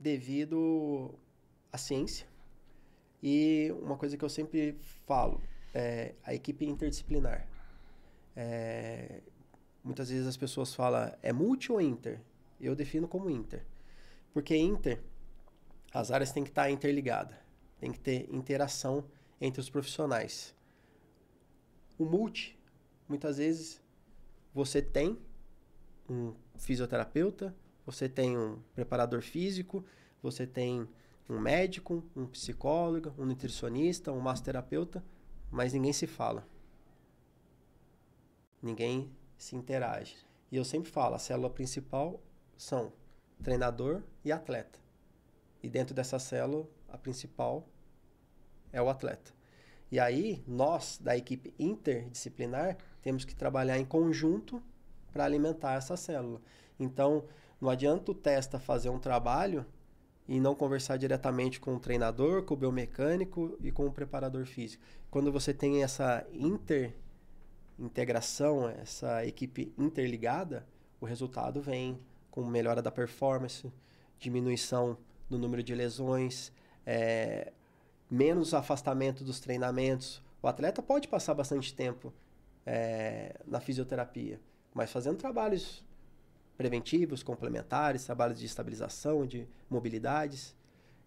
[0.00, 1.14] devido
[1.70, 2.26] à ciência.
[3.22, 5.42] E uma coisa que eu sempre falo,
[5.74, 7.46] é a equipe interdisciplinar.
[8.34, 9.20] É,
[9.84, 12.18] muitas vezes as pessoas falam, é multi ou inter?
[12.58, 13.62] Eu defino como inter.
[14.32, 15.02] Porque inter,
[15.92, 17.36] as áreas têm que estar interligadas.
[17.78, 19.04] Tem que ter interação
[19.40, 20.54] entre os profissionais.
[21.98, 22.58] O multi,
[23.08, 23.80] muitas vezes,
[24.52, 25.18] você tem
[26.08, 29.84] um fisioterapeuta, você tem um preparador físico,
[30.22, 30.88] você tem
[31.28, 35.04] um médico, um psicólogo, um nutricionista, um massoterapeuta,
[35.50, 36.46] mas ninguém se fala
[38.62, 40.16] ninguém se interage.
[40.50, 42.20] E eu sempre falo, a célula principal
[42.56, 42.92] são
[43.42, 44.78] treinador e atleta.
[45.62, 47.66] E dentro dessa célula, a principal
[48.72, 49.32] é o atleta.
[49.90, 54.62] E aí, nós, da equipe interdisciplinar, temos que trabalhar em conjunto
[55.12, 56.40] para alimentar essa célula.
[56.78, 57.24] Então,
[57.60, 59.64] não adianta o testa fazer um trabalho
[60.28, 64.84] e não conversar diretamente com o treinador, com o biomecânico e com o preparador físico.
[65.10, 66.94] Quando você tem essa inter
[67.78, 70.66] integração, essa equipe interligada,
[71.00, 71.98] o resultado vem
[72.30, 73.72] com melhora da performance,
[74.18, 76.52] diminuição do número de lesões,
[76.86, 77.52] é,
[78.10, 80.22] menos afastamento dos treinamentos.
[80.42, 82.12] O atleta pode passar bastante tempo
[82.64, 84.40] é, na fisioterapia,
[84.74, 85.84] mas fazendo trabalhos
[86.56, 90.56] preventivos, complementares, trabalhos de estabilização, de mobilidades.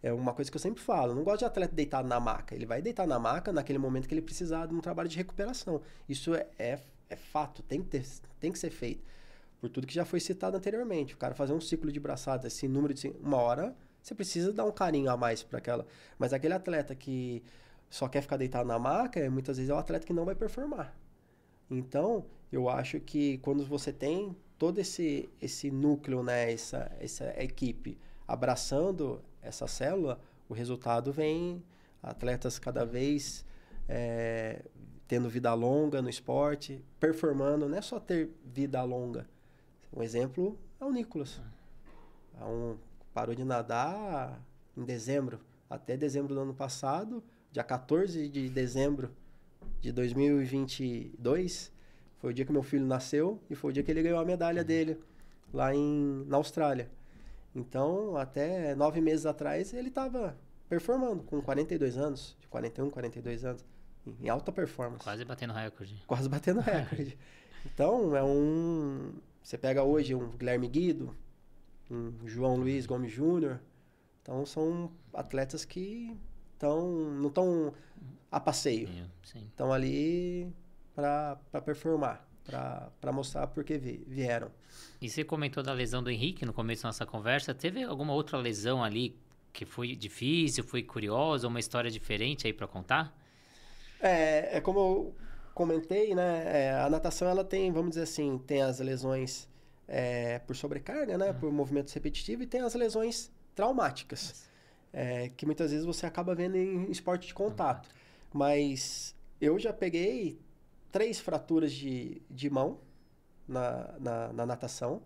[0.01, 1.13] É uma coisa que eu sempre falo.
[1.13, 2.55] não gosto de atleta deitado na maca.
[2.55, 5.81] Ele vai deitar na maca naquele momento que ele precisar de um trabalho de recuperação.
[6.07, 6.79] Isso é, é,
[7.10, 8.05] é fato, tem que, ter,
[8.39, 9.03] tem que ser feito.
[9.60, 11.13] Por tudo que já foi citado anteriormente.
[11.13, 13.10] O cara fazer um ciclo de braçadas, esse número de.
[13.21, 15.86] Uma hora, você precisa dar um carinho a mais para aquela.
[16.18, 17.44] Mas aquele atleta que
[17.90, 20.96] só quer ficar deitado na maca, muitas vezes é um atleta que não vai performar.
[21.70, 27.98] Então, eu acho que quando você tem todo esse, esse núcleo, né, essa, essa equipe
[28.28, 31.64] abraçando essa célula, o resultado vem
[32.02, 33.46] atletas cada vez
[33.88, 34.64] é,
[35.08, 39.28] tendo vida longa no esporte, performando, não é só ter vida longa.
[39.94, 41.42] Um exemplo é o Nicolas.
[42.40, 42.78] É um,
[43.13, 44.41] parou de nadar
[44.76, 49.12] em dezembro, até dezembro do ano passado, dia 14 de dezembro
[49.80, 51.71] de 2022,
[52.19, 54.26] foi o dia que meu filho nasceu e foi o dia que ele ganhou a
[54.26, 55.00] medalha dele
[55.54, 56.89] lá em, na Austrália.
[57.54, 60.38] Então, até nove meses atrás, ele estava
[60.69, 63.65] performando com 42 anos, de 41, 42 anos,
[64.21, 65.04] em alta performance.
[65.04, 66.02] Quase batendo recorde.
[66.08, 67.17] Quase batendo recorde.
[67.65, 69.13] então, é um.
[69.43, 71.15] Você pega hoje um Guilherme Guido,
[71.91, 73.60] um João Luiz Gomes Júnior.
[74.21, 76.15] Então, são atletas que
[76.58, 77.73] tão, não estão
[78.32, 78.89] a passeio.
[79.23, 80.51] Estão ali
[80.95, 82.25] para performar
[82.99, 84.51] para mostrar porque vieram.
[85.01, 87.54] E você comentou da lesão do Henrique no começo da nossa conversa.
[87.54, 89.15] Teve alguma outra lesão ali
[89.54, 93.15] que foi difícil, foi curiosa, uma história diferente aí para contar?
[93.99, 95.15] É, é como eu
[95.54, 96.43] comentei, né?
[96.45, 99.49] É, a natação ela tem, vamos dizer assim, tem as lesões
[99.93, 101.32] é, por sobrecarga, né?
[101.32, 101.39] Uhum.
[101.39, 104.49] Por movimentos repetitivos e tem as lesões traumáticas,
[104.93, 107.88] é, que muitas vezes você acaba vendo em esporte de contato.
[107.88, 108.39] Uhum.
[108.39, 110.39] Mas eu já peguei
[110.93, 112.80] três fraturas de, de mão
[113.45, 115.01] na, na, na natação,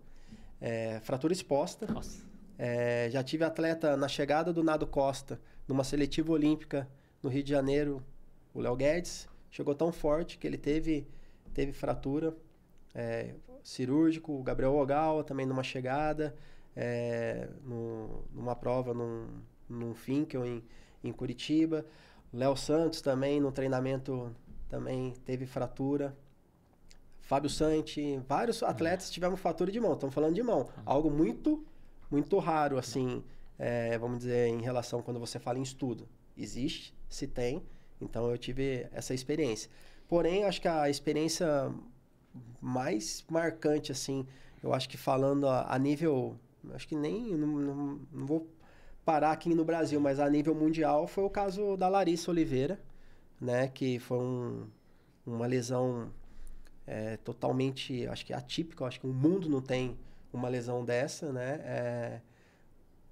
[0.60, 1.88] é, fratura exposta.
[2.56, 6.88] É, já tive atleta na chegada do Nado Costa, numa seletiva olímpica
[7.20, 8.04] no Rio de Janeiro,
[8.54, 11.08] o Léo Guedes, chegou tão forte que ele teve,
[11.52, 12.34] teve fratura
[12.94, 13.34] é,
[13.66, 14.32] cirúrgico.
[14.32, 16.34] O Gabriel Ogawa também numa chegada,
[16.74, 19.26] é, no, numa prova num,
[19.68, 20.62] num Finkel em,
[21.02, 21.84] em Curitiba.
[22.32, 24.32] Léo Santos também no treinamento
[24.68, 26.16] também teve fratura.
[27.20, 29.94] Fábio Santi, vários atletas tiveram fratura de mão.
[29.94, 30.68] Estamos falando de mão.
[30.84, 31.64] Algo muito,
[32.08, 33.24] muito raro, assim,
[33.58, 36.08] é, vamos dizer, em relação quando você fala em estudo.
[36.38, 37.64] Existe, se tem.
[38.00, 39.68] Então eu tive essa experiência.
[40.06, 41.72] Porém, acho que a experiência
[42.60, 44.26] mais marcante, assim,
[44.62, 46.36] eu acho que falando a, a nível.
[46.74, 47.34] Acho que nem.
[47.36, 48.48] Não, não, não, vou
[49.04, 52.80] parar aqui no Brasil, mas a nível mundial foi o caso da Larissa Oliveira
[53.40, 53.68] né?
[53.68, 54.66] Que foi um,
[55.24, 56.12] uma lesão
[56.86, 58.84] é, totalmente, acho que atípica.
[58.84, 59.96] Acho que o mundo não tem
[60.32, 61.60] uma lesão dessa, né?
[61.64, 62.20] É,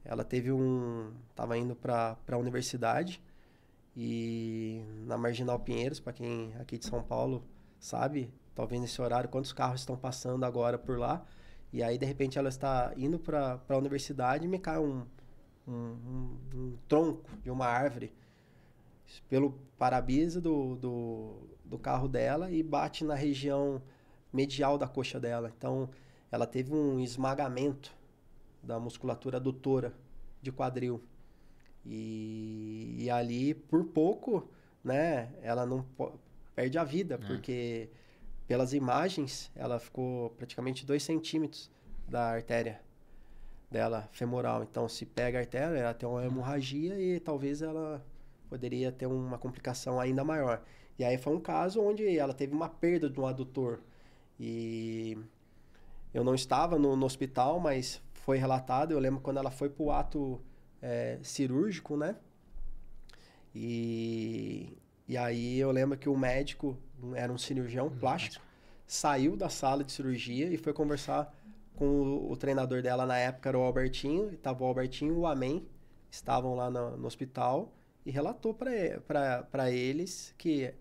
[0.04, 1.12] ela teve um...
[1.34, 3.22] Tava indo para a universidade
[3.96, 7.44] e na Marginal Pinheiros, para quem aqui de São Paulo
[7.78, 11.24] sabe, talvez nesse horário, quantos carros estão passando agora por lá.
[11.72, 15.04] E aí, de repente, ela está indo para a universidade e me cai um,
[15.66, 18.12] um, um, um tronco de uma árvore
[19.28, 23.82] pelo para-brisa do, do, do carro dela e bate na região
[24.32, 25.52] medial da coxa dela.
[25.56, 25.88] Então,
[26.30, 27.94] ela teve um esmagamento
[28.62, 29.94] da musculatura adutora
[30.40, 31.02] de quadril.
[31.84, 34.48] E, e ali, por pouco,
[34.82, 35.84] né, ela não
[36.54, 37.18] perde a vida, é.
[37.18, 37.90] porque
[38.46, 41.70] pelas imagens, ela ficou praticamente 2 centímetros
[42.08, 42.80] da artéria
[43.70, 44.62] dela femoral.
[44.62, 48.04] Então, se pega a artéria, ela tem uma hemorragia e talvez ela
[48.48, 50.62] poderia ter uma complicação ainda maior.
[50.98, 53.80] E aí foi um caso onde ela teve uma perda de um adutor.
[54.38, 55.18] E
[56.12, 58.92] eu não estava no, no hospital, mas foi relatado.
[58.92, 60.40] Eu lembro quando ela foi para o ato
[60.80, 62.16] é, cirúrgico, né?
[63.54, 64.76] E,
[65.08, 66.78] e aí eu lembro que o médico,
[67.14, 68.44] era um cirurgião hum, plástico,
[68.86, 71.34] saiu da sala de cirurgia e foi conversar
[71.74, 74.32] com o, o treinador dela na época, era o Albertinho.
[74.32, 75.66] Estava o Albertinho e o Amém,
[76.10, 77.72] estavam lá no, no hospital
[78.04, 80.74] e relatou para eles que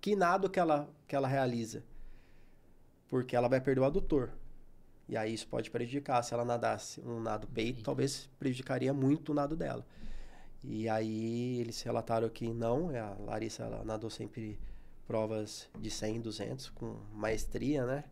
[0.00, 1.82] que nado que ela, que ela realiza.
[3.08, 4.30] Porque ela vai perder o adutor.
[5.08, 6.22] E aí isso pode prejudicar.
[6.22, 9.84] Se ela nadasse um nado peito, talvez prejudicaria muito o nado dela.
[10.62, 14.58] E aí eles relataram que não, a Larissa ela nadou sempre
[15.08, 18.04] provas de 100, 200 com maestria, né?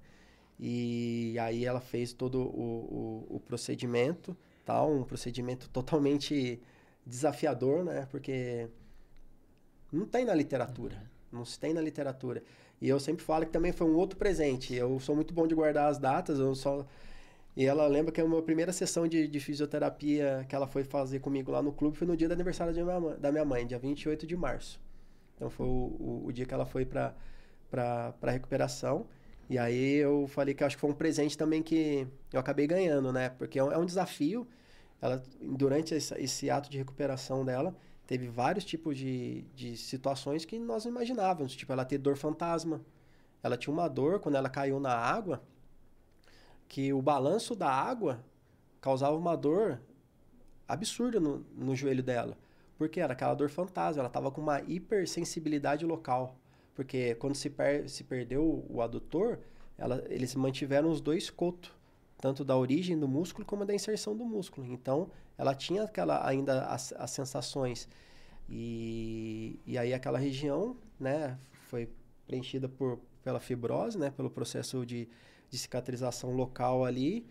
[0.59, 6.61] E aí ela fez todo o, o, o procedimento, tal, um procedimento totalmente
[7.05, 8.09] desafiador, né?
[8.11, 8.69] Porque
[9.93, 11.01] não tem na literatura.
[11.31, 12.43] Não se tem na literatura.
[12.81, 14.75] E eu sempre falo que também foi um outro presente.
[14.75, 16.87] Eu sou muito bom de guardar as datas, eu só
[17.57, 21.21] E ela lembra que a minha primeira sessão de, de fisioterapia que ela foi fazer
[21.21, 23.67] comigo lá no clube foi no dia do aniversário da minha mãe, da minha mãe
[23.67, 24.81] dia 28 de março.
[25.37, 27.15] Então foi o, o, o dia que ela foi para
[27.71, 29.07] para recuperação.
[29.49, 33.13] E aí eu falei que acho que foi um presente também que eu acabei ganhando,
[33.13, 33.29] né?
[33.31, 34.47] Porque é um, é um desafio.
[35.01, 40.59] Ela, durante esse, esse, ato de recuperação dela, teve vários tipos de, de situações que
[40.59, 41.55] nós não imaginávamos.
[41.55, 42.81] Tipo, ela ter dor fantasma.
[43.43, 45.43] Ela tinha uma dor quando ela caiu na água,
[46.69, 48.25] que o balanço da água
[48.81, 49.81] causava uma dor
[50.67, 52.37] absurda no, no joelho dela.
[52.79, 56.37] Porque era aquela dor fantasma, ela estava com uma hipersensibilidade local.
[56.75, 59.39] Porque quando se, per se perdeu o adutor,
[59.79, 61.73] ela, eles mantiveram os dois cotos,
[62.19, 64.67] tanto da origem do músculo como da inserção do músculo.
[64.67, 67.89] Então, ela tinha aquela ainda as, as sensações.
[68.49, 71.89] E, e aí aquela região, né, foi
[72.27, 75.09] preenchida por, pela fibrose, né, pelo processo de,
[75.49, 77.27] de cicatrização local ali.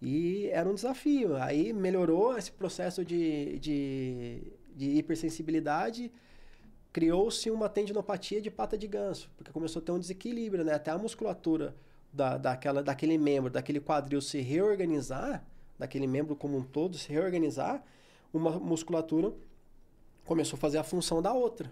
[0.00, 1.36] E era um desafio.
[1.36, 4.42] Aí melhorou esse processo de, de,
[4.76, 6.12] de hipersensibilidade
[6.92, 10.74] criou-se uma tendinopatia de pata de ganso, porque começou a ter um desequilíbrio, né?
[10.74, 11.74] Até a musculatura
[12.12, 15.44] da, daquela, daquele membro, daquele quadril se reorganizar,
[15.78, 17.82] daquele membro como um todo se reorganizar,
[18.32, 19.32] uma musculatura
[20.24, 21.70] começou a fazer a função da outra.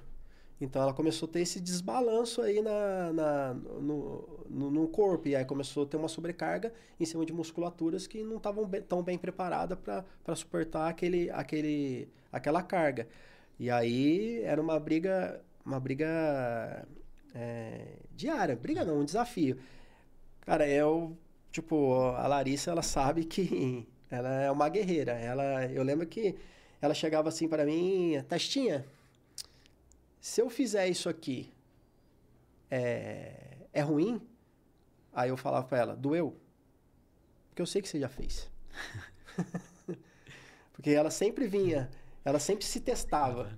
[0.61, 5.29] Então ela começou a ter esse desbalanço aí na, na no, no, no, corpo.
[5.29, 9.03] E aí começou a ter uma sobrecarga em cima de musculaturas que não estavam tão
[9.03, 13.09] bem preparadas para suportar aquele, aquele, aquela carga.
[13.59, 16.87] E aí era uma briga, uma briga
[17.35, 18.57] é, diária.
[18.57, 19.59] Briga não, um desafio.
[20.43, 21.17] Cara, eu,
[21.51, 25.13] tipo, a Larissa, ela sabe que ela é uma guerreira.
[25.13, 26.37] Ela, eu lembro que
[26.81, 28.85] ela chegava assim para mim, Testinha,
[30.25, 31.53] se eu fizer isso aqui,
[32.71, 34.27] é, é ruim?
[35.13, 36.41] Aí eu falava para ela, doeu?
[37.49, 38.51] Porque eu sei que você já fez.
[40.73, 41.91] Porque ela sempre vinha
[42.25, 43.51] ela sempre se testava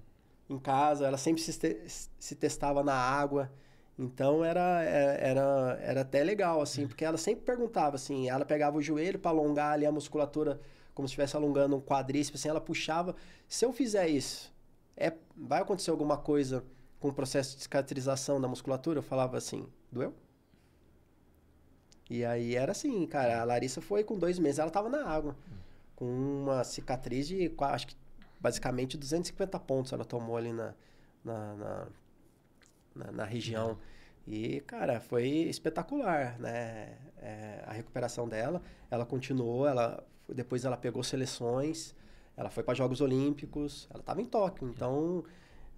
[0.50, 1.84] em casa, ela sempre se, te,
[2.18, 3.48] se testava na água.
[3.96, 6.88] Então era, é, era, era até legal, assim, uhum.
[6.88, 10.60] porque ela sempre perguntava, assim, ela pegava o joelho para alongar ali a musculatura,
[10.92, 13.14] como se estivesse alongando um quadríceps, assim, ela puxava.
[13.48, 14.52] Se eu fizer isso,
[14.96, 16.64] é, vai acontecer alguma coisa
[16.98, 18.98] com o processo de cicatrização da musculatura?
[18.98, 20.14] Eu falava assim, doeu?
[22.08, 25.36] E aí era assim, cara, a Larissa foi com dois meses, ela tava na água,
[25.96, 27.96] com uma cicatriz de, acho que
[28.40, 30.72] basicamente 250 pontos ela tomou ali na,
[31.24, 31.86] na, na,
[32.94, 33.76] na, na região.
[34.26, 36.96] E, cara, foi espetacular, né?
[37.18, 41.94] É, a recuperação dela, ela continuou, ela depois ela pegou seleções,
[42.36, 44.68] ela foi para Jogos Olímpicos, ela estava em Tóquio.
[44.68, 45.24] Então,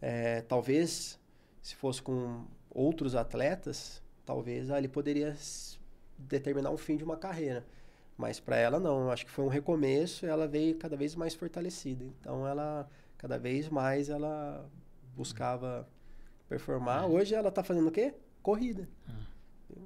[0.01, 1.19] é, talvez
[1.63, 5.37] se fosse com outros atletas, talvez ali poderia
[6.19, 7.65] determinar o fim de uma carreira.
[8.17, 11.15] Mas para ela não, eu acho que foi um recomeço e ela veio cada vez
[11.15, 12.05] mais fortalecida.
[12.05, 14.69] Então ela cada vez mais ela
[15.15, 15.89] buscava
[16.49, 17.05] performar.
[17.05, 17.07] É.
[17.07, 18.15] Hoje ela está fazendo o quê?
[18.43, 18.89] Corrida.
[19.09, 19.79] É.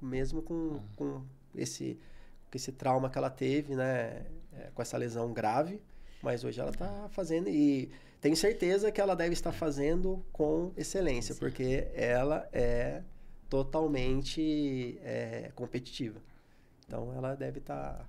[0.00, 0.80] Mesmo com, é.
[0.96, 1.22] com
[1.54, 1.98] esse
[2.50, 5.82] com esse trauma que ela teve, né, é, com essa lesão grave,
[6.24, 11.34] mas hoje ela está fazendo e tenho certeza que ela deve estar fazendo com excelência,
[11.34, 11.40] Sim.
[11.40, 13.02] porque ela é
[13.50, 16.18] totalmente é, competitiva.
[16.86, 17.98] Então ela deve estar.
[17.98, 18.06] Tá,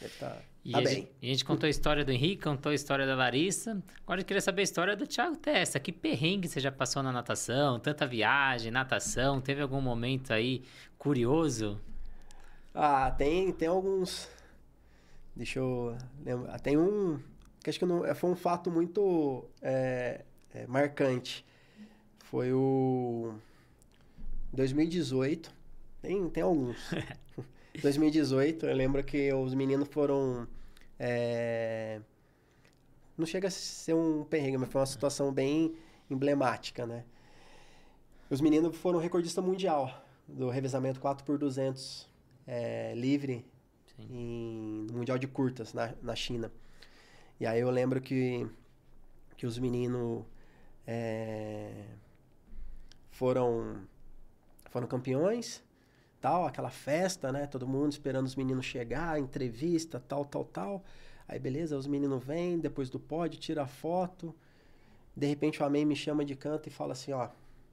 [0.00, 0.94] deve tá, e tá a, bem.
[0.94, 3.82] Gente, a gente contou a história do Henrique, contou a história da Larissa.
[4.02, 5.80] Agora eu queria saber a história do Thiago Testa.
[5.80, 7.80] Que perrengue você já passou na natação?
[7.80, 9.40] Tanta viagem, natação.
[9.40, 10.62] Teve algum momento aí
[10.98, 11.80] curioso?
[12.74, 14.28] Ah, tem, tem alguns.
[15.34, 16.60] Deixa eu lembrar.
[16.60, 17.18] Tem um.
[17.66, 20.24] Que acho que não, foi um fato muito é,
[20.54, 21.44] é, marcante.
[22.20, 23.34] Foi o.
[24.52, 25.52] 2018.
[26.00, 26.78] Tem, tem alguns.
[27.82, 30.46] 2018, eu lembro que os meninos foram.
[30.96, 32.00] É...
[33.18, 35.74] Não chega a ser um perrengue, mas foi uma situação bem
[36.08, 37.04] emblemática, né?
[38.30, 42.06] Os meninos foram recordista mundial do revezamento 4x200
[42.46, 43.44] é, livre
[43.98, 46.48] em, no Mundial de Curtas na, na China.
[47.38, 48.48] E aí eu lembro que,
[49.36, 50.24] que os meninos
[50.86, 51.84] é,
[53.10, 53.86] foram,
[54.70, 55.64] foram campeões
[56.20, 57.46] tal, aquela festa, né?
[57.46, 60.84] Todo mundo esperando os meninos chegar, entrevista, tal, tal, tal.
[61.28, 64.34] Aí beleza, os meninos vêm, depois do pódio, tira a foto.
[65.14, 67.28] De repente o Amém me chama de canto e fala assim, ó,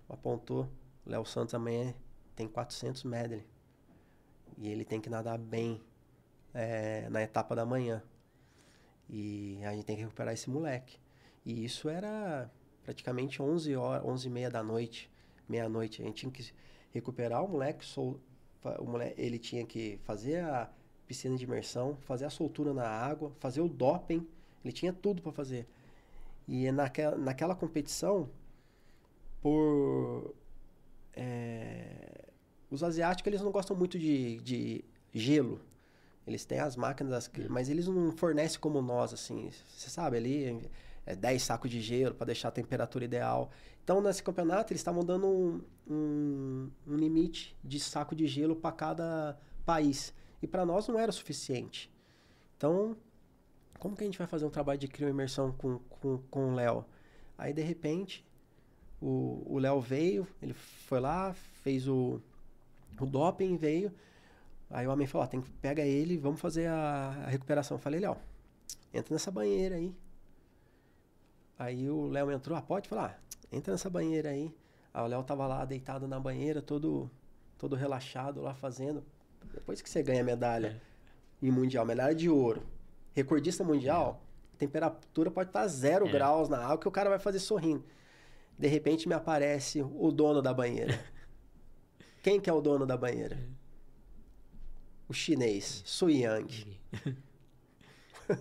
[0.08, 0.70] apontou,
[1.06, 1.96] Léo Santos amanhã
[2.36, 3.44] tem 400 medley.
[4.58, 5.82] E ele tem que nadar bem
[6.54, 8.04] é, na etapa da manhã.
[9.16, 10.98] E a gente tem que recuperar esse moleque.
[11.46, 12.50] E isso era
[12.84, 15.08] praticamente 11 horas, 11 e meia da noite,
[15.48, 16.02] meia-noite.
[16.02, 16.52] A gente tinha que
[16.92, 18.20] recuperar o moleque, sol,
[18.80, 20.68] o moleque, ele tinha que fazer a
[21.06, 24.28] piscina de imersão, fazer a soltura na água, fazer o doping.
[24.66, 25.68] Ele tinha tudo para fazer.
[26.48, 28.28] E naquela, naquela competição,
[29.44, 30.34] por.
[31.16, 32.30] É,
[32.72, 34.84] os asiáticos eles não gostam muito de, de
[35.14, 35.62] gelo.
[36.26, 39.50] Eles têm as máquinas, mas eles não fornecem como nós, assim.
[39.76, 40.70] Você sabe, ali
[41.06, 43.52] é 10 sacos de gelo para deixar a temperatura ideal.
[43.84, 48.72] Então, nesse campeonato, eles estavam dando um, um, um, limite de saco de gelo para
[48.72, 50.14] cada país.
[50.42, 51.92] E para nós não era suficiente.
[52.56, 52.96] Então,
[53.80, 56.86] como que a gente vai fazer um trabalho de crioimersão com, com, com o Léo?
[57.38, 58.26] Aí, de repente,
[59.02, 62.22] o Léo veio, ele foi lá, fez o,
[62.98, 63.92] o doping, veio.
[64.74, 67.78] Aí o homem falou, ó, tem que pega ele, vamos fazer a, a recuperação.
[67.78, 68.18] Eu falei, Léo,
[68.92, 69.96] entra nessa banheira aí.
[71.60, 73.22] Aí o Léo entrou, ah, pode falar,
[73.52, 74.52] entra nessa banheira aí.
[74.92, 77.08] Aí o Léo tava lá deitado na banheira, todo,
[77.56, 79.04] todo relaxado lá fazendo.
[79.54, 80.82] Depois que você ganha medalha
[81.40, 81.46] é.
[81.46, 82.64] em mundial, medalha de ouro,
[83.14, 84.24] recordista mundial,
[84.56, 84.58] é.
[84.58, 86.12] temperatura pode estar zero é.
[86.12, 87.86] graus na água que o cara vai fazer sorrindo.
[88.58, 91.00] De repente me aparece o dono da banheira.
[92.24, 93.38] Quem que é o dono da banheira?
[95.08, 96.80] O chinês, Su Yang.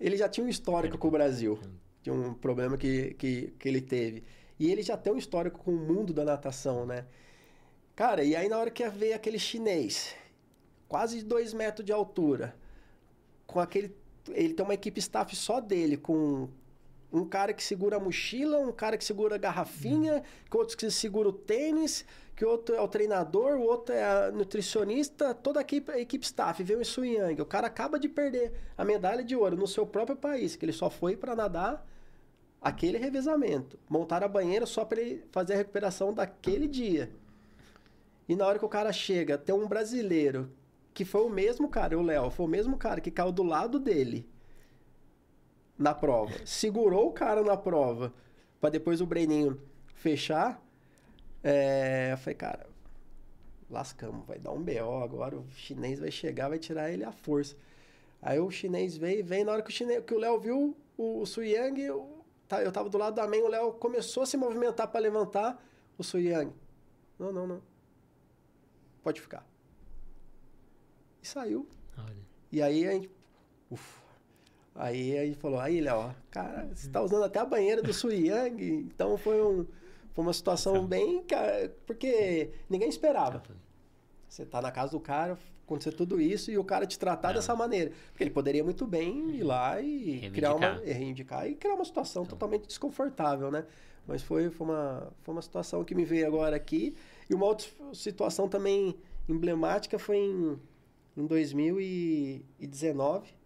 [0.00, 1.58] ele já tinha um histórico com o Brasil
[2.02, 4.24] de um problema que, que, que ele teve.
[4.58, 7.06] E ele já tem um histórico com o mundo da natação, né?
[7.94, 10.14] Cara, e aí na hora que veio aquele chinês,
[10.88, 12.56] quase dois metros de altura,
[13.46, 13.94] com aquele.
[14.28, 16.48] Ele tem uma equipe staff só dele, com
[17.12, 20.90] um cara que segura a mochila, um cara que segura a garrafinha, que outro que
[20.90, 22.04] segura o tênis,
[22.34, 26.24] que outro é o treinador, o outro é a nutricionista, toda a equipe, a equipe
[26.24, 27.02] staff, veio o Su.
[27.38, 30.72] O cara acaba de perder a medalha de ouro no seu próprio país, que ele
[30.72, 31.86] só foi para nadar
[32.60, 33.78] aquele revezamento.
[33.88, 37.10] Montar a banheira só para ele fazer a recuperação daquele dia.
[38.26, 40.50] E na hora que o cara chega, tem um brasileiro
[40.94, 43.78] que foi o mesmo cara, o Léo, foi o mesmo cara que caiu do lado
[43.78, 44.31] dele
[45.82, 46.32] na prova.
[46.46, 48.12] Segurou o cara na prova
[48.60, 49.60] para depois o Breninho
[49.94, 50.62] fechar.
[51.42, 52.66] É, eu falei, cara,
[53.68, 57.56] lascamos, vai dar um BO agora, o chinês vai chegar, vai tirar ele à força.
[58.20, 61.20] Aí o chinês veio, vem na hora que o chinês, que o Léo viu o,
[61.20, 64.26] o Su Yang, eu, tá, eu tava do lado da Amen, o Léo começou a
[64.26, 65.60] se movimentar para levantar
[65.98, 66.52] o Su Yang.
[67.18, 67.62] Não, não, não.
[69.02, 69.44] Pode ficar.
[71.20, 71.66] E saiu.
[71.98, 72.22] Olha.
[72.52, 73.10] E aí a gente,
[73.70, 74.01] ufa,
[74.74, 78.10] Aí a gente falou, aí, Léo, cara, você tá usando até a banheira do Su
[78.10, 79.66] Yang, então foi, um,
[80.14, 81.22] foi uma situação bem.
[81.86, 83.42] Porque ninguém esperava.
[84.26, 87.34] Você tá na casa do cara, acontecer tudo isso e o cara te tratar Não.
[87.34, 87.92] dessa maneira.
[88.10, 90.32] Porque ele poderia muito bem ir lá e reivindicar.
[90.32, 90.72] criar uma.
[90.80, 92.34] reivindicar e criar uma situação então.
[92.36, 93.66] totalmente desconfortável, né?
[94.06, 96.96] Mas foi, foi, uma, foi uma situação que me veio agora aqui.
[97.28, 98.96] E uma outra situação também
[99.28, 100.58] emblemática foi em,
[101.14, 103.41] em 2019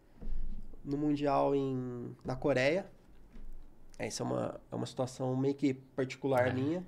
[0.87, 2.87] no Mundial em, na Coreia.
[3.99, 6.53] Essa é uma, é uma situação meio que particular é.
[6.53, 6.87] minha.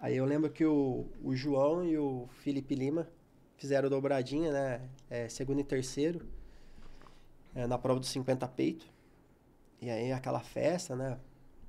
[0.00, 3.08] Aí eu lembro que o, o João e o Felipe Lima
[3.56, 4.88] fizeram dobradinha, né?
[5.08, 6.26] É, segundo e terceiro,
[7.54, 8.86] é, na prova dos 50 peito.
[9.80, 11.18] E aí aquela festa, né?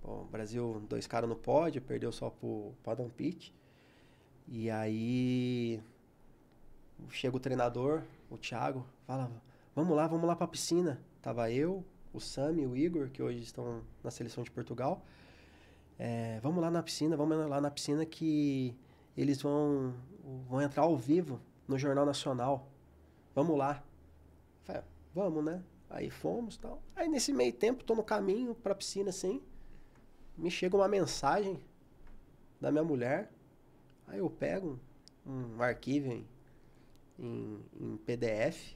[0.03, 3.55] o Brasil, dois caras no pódio, perdeu só pro, pro Adam Pitt.
[4.47, 5.81] E aí
[7.09, 9.31] chega o treinador, o Thiago, fala,
[9.75, 10.99] vamos lá, vamos lá pra piscina.
[11.23, 15.01] Tava eu, o Sam e o Igor, que hoje estão na seleção de Portugal.
[15.97, 18.75] É, vamos lá na piscina, vamos lá na piscina que
[19.15, 19.93] eles vão,
[20.49, 22.67] vão entrar ao vivo no Jornal Nacional.
[23.33, 23.81] Vamos lá.
[24.63, 24.81] Falei,
[25.15, 25.63] vamos, né?
[25.89, 26.83] Aí fomos tal.
[26.93, 29.41] Aí nesse meio tempo, tô no caminho pra piscina assim.
[30.37, 31.57] Me chega uma mensagem
[32.59, 33.31] da minha mulher.
[34.07, 34.77] Aí eu pego
[35.25, 36.27] um, um arquivo em,
[37.17, 38.75] em, em PDF.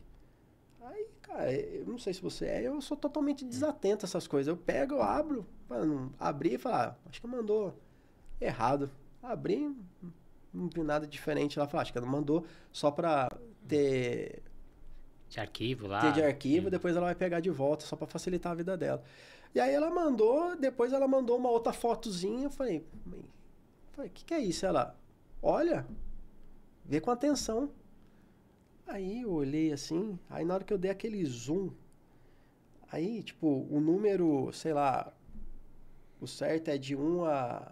[0.87, 4.47] Aí Cara, eu não sei se você é, eu sou totalmente desatento a essas coisas.
[4.47, 7.77] Eu pego, eu abro, mano, abri e falar, ah, acho que mandou
[8.39, 8.89] errado.
[9.21, 9.75] Abri,
[10.53, 11.67] não vi nada diferente lá.
[11.67, 13.29] Falei, acho que ela mandou só pra
[13.67, 14.41] ter.
[15.29, 15.99] De arquivo lá.
[15.99, 19.03] Ter de arquivo, depois ela vai pegar de volta, só para facilitar a vida dela.
[19.53, 22.45] E aí ela mandou, depois ela mandou uma outra fotozinha.
[22.45, 22.85] Eu falei,
[23.97, 24.65] o que, que é isso?
[24.65, 24.95] Ela,
[25.41, 25.85] olha,
[26.85, 27.69] vê com atenção.
[28.87, 31.71] Aí eu olhei assim, aí na hora que eu dei aquele zoom,
[32.89, 35.13] aí, tipo, o número, sei lá,
[36.21, 37.71] o certo é de 1 a,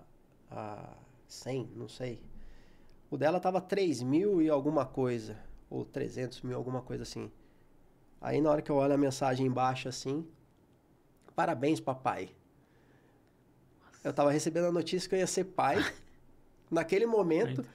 [0.51, 0.93] a
[1.25, 2.19] 100, não sei.
[3.09, 5.37] O dela tava 3 mil e alguma coisa,
[5.69, 7.31] ou 300 mil, alguma coisa assim.
[8.19, 10.27] Aí na hora que eu olho a mensagem embaixo assim,
[11.33, 12.29] parabéns, papai.
[14.03, 15.77] Eu tava recebendo a notícia que eu ia ser pai.
[16.69, 17.65] Naquele momento,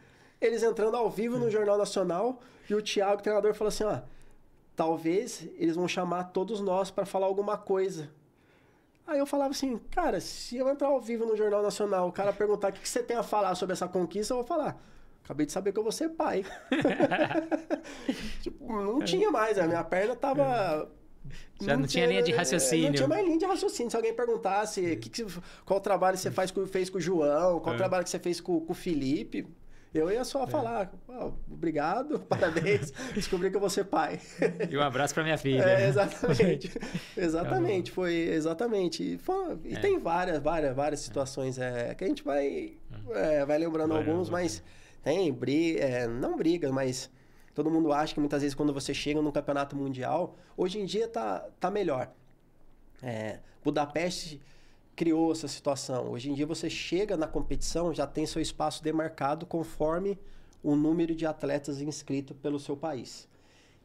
[0.40, 4.00] eles entrando ao vivo no Jornal Nacional e o Thiago, o treinador, falou assim: ó,
[4.74, 8.10] talvez eles vão chamar todos nós para falar alguma coisa.
[9.06, 12.32] Aí eu falava assim, cara, se eu entrar ao vivo no Jornal Nacional, o cara
[12.32, 14.80] perguntar o que você tem a falar sobre essa conquista, eu vou falar.
[15.24, 16.44] Acabei de saber que eu vou ser pai.
[18.40, 20.88] tipo, não tinha mais, a minha perna tava.
[21.60, 22.86] Já não, não tinha, linha de raciocínio.
[22.86, 23.90] Não tinha mais linha de raciocínio.
[23.90, 25.26] Se alguém perguntasse que que,
[25.64, 27.78] qual trabalho você faz com, fez com o João, qual é.
[27.78, 29.46] trabalho que você fez com, com o Felipe,
[29.92, 30.46] eu ia só é.
[30.46, 34.20] falar, oh, obrigado, parabéns, descobri que eu vou ser pai.
[34.70, 35.62] E um abraço para minha filha.
[35.62, 36.70] É, exatamente.
[37.16, 39.14] exatamente, foi exatamente.
[39.14, 39.80] E, foi, e é.
[39.80, 43.14] tem várias, várias, várias situações é, que a gente vai, hum.
[43.14, 44.62] é, vai lembrando vai, alguns, mas
[45.02, 47.10] tem briga, é, não briga, mas
[47.54, 51.08] todo mundo acha que muitas vezes quando você chega no campeonato mundial, hoje em dia
[51.08, 52.10] tá, tá melhor.
[53.02, 54.40] É, Budapeste
[55.00, 56.10] criou essa situação.
[56.10, 60.18] Hoje em dia você chega na competição, já tem seu espaço demarcado conforme
[60.62, 63.26] o número de atletas inscritos pelo seu país.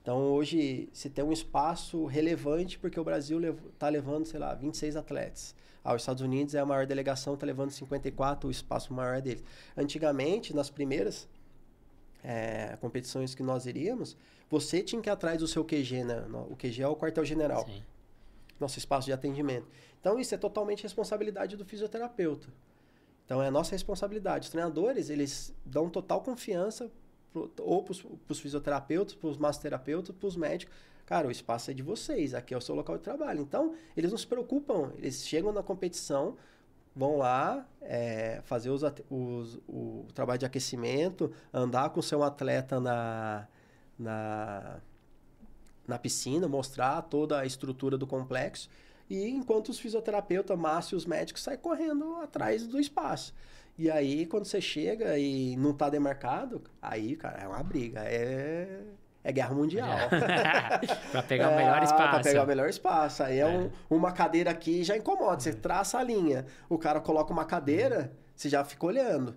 [0.01, 3.39] Então hoje se tem um espaço relevante porque o Brasil
[3.69, 5.55] está levando, sei lá, 26 atletas.
[5.81, 9.21] Ah, os Estados Unidos é a maior delegação, está levando 54, o espaço maior é
[9.21, 9.43] deles.
[9.77, 11.29] Antigamente, nas primeiras
[12.21, 14.17] é, competições que nós iríamos,
[14.49, 16.25] você tinha que ir atrás do seu QG, né?
[16.49, 17.65] O QG é o quartel-general.
[18.59, 19.67] Nosso espaço de atendimento.
[19.99, 22.47] Então, isso é totalmente responsabilidade do fisioterapeuta.
[23.25, 24.45] Então, é a nossa responsabilidade.
[24.45, 26.91] Os treinadores, eles dão total confiança
[27.33, 27.93] pro, ou para
[28.29, 30.75] os fisioterapeutas, para os massoterapeutas, para os médicos.
[31.05, 33.41] Cara, o espaço é de vocês, aqui é o seu local de trabalho.
[33.41, 34.91] Então, eles não se preocupam.
[34.97, 36.35] Eles chegam na competição,
[36.95, 42.79] vão lá é, fazer os, os, o trabalho de aquecimento, andar com o seu atleta
[42.79, 43.47] na,
[43.99, 44.79] na,
[45.87, 48.69] na piscina, mostrar toda a estrutura do complexo
[49.09, 53.33] e enquanto os fisioterapeutas, Márcio e os médicos saem correndo atrás do espaço.
[53.77, 57.99] E aí, quando você chega e não está demarcado, aí, cara, é uma briga.
[58.03, 58.81] É,
[59.23, 60.09] é guerra mundial.
[61.11, 62.09] para pegar é, o melhor espaço.
[62.09, 63.23] Para pegar o melhor espaço.
[63.23, 65.39] Aí é, é um, uma cadeira aqui já incomoda.
[65.39, 66.45] Você traça a linha.
[66.69, 69.35] O cara coloca uma cadeira, você já fica olhando.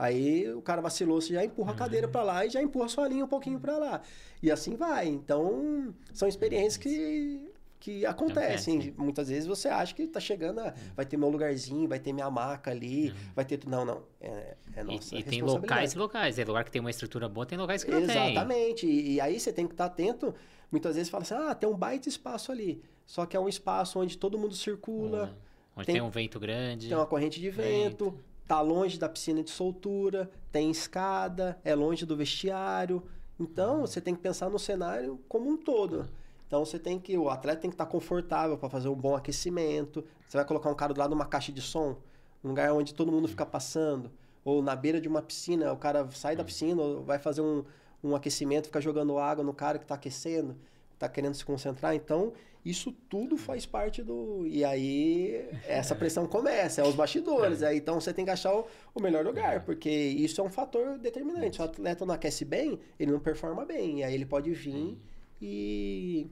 [0.00, 3.06] Aí o cara vacilou, você já empurra a cadeira para lá e já empurra sua
[3.06, 4.00] linha um pouquinho para lá.
[4.42, 5.06] E assim vai.
[5.06, 8.94] Então, são experiências que que acontecem.
[8.96, 12.30] Muitas vezes você acha que está chegando, a, vai ter meu lugarzinho, vai ter minha
[12.30, 13.14] maca ali, uhum.
[13.34, 13.58] vai ter.
[13.66, 14.02] Não, não.
[14.20, 16.38] É, é nossa E, e tem locais e locais.
[16.38, 18.26] É lugar que tem uma estrutura boa, tem locais que não Exatamente.
[18.26, 18.32] tem.
[18.32, 18.86] Exatamente.
[18.86, 20.34] E, e, aí você tem que estar tá atento.
[20.70, 22.82] Muitas vezes fala assim: ah, tem um baita espaço ali.
[23.06, 25.24] Só que é um espaço onde todo mundo circula.
[25.24, 25.50] Uhum.
[25.76, 26.88] Onde tem, tem, um vento grande.
[26.88, 28.10] Tem uma corrente de vento.
[28.10, 28.29] vento.
[28.50, 33.00] Tá longe da piscina de soltura, tem escada, é longe do vestiário.
[33.38, 33.80] Então, uhum.
[33.82, 36.08] você tem que pensar no cenário como um todo.
[36.48, 37.16] Então você tem que.
[37.16, 40.04] O atleta tem que estar confortável para fazer um bom aquecimento.
[40.26, 41.96] Você vai colocar um cara do lado de uma caixa de som,
[42.42, 44.10] um lugar onde todo mundo fica passando.
[44.44, 47.64] Ou na beira de uma piscina, o cara sai da piscina, ou vai fazer um,
[48.02, 50.56] um aquecimento, fica jogando água no cara que está aquecendo,
[50.92, 51.94] está querendo se concentrar.
[51.94, 52.32] Então,
[52.64, 54.46] isso tudo faz parte do.
[54.46, 57.62] E aí, essa pressão começa, é os bastidores.
[57.62, 60.98] Aí, então, você tem que achar o, o melhor lugar, porque isso é um fator
[60.98, 61.56] determinante.
[61.56, 64.00] Se o atleta não aquece bem, ele não performa bem.
[64.00, 64.98] E aí, ele pode vir
[65.40, 66.30] e,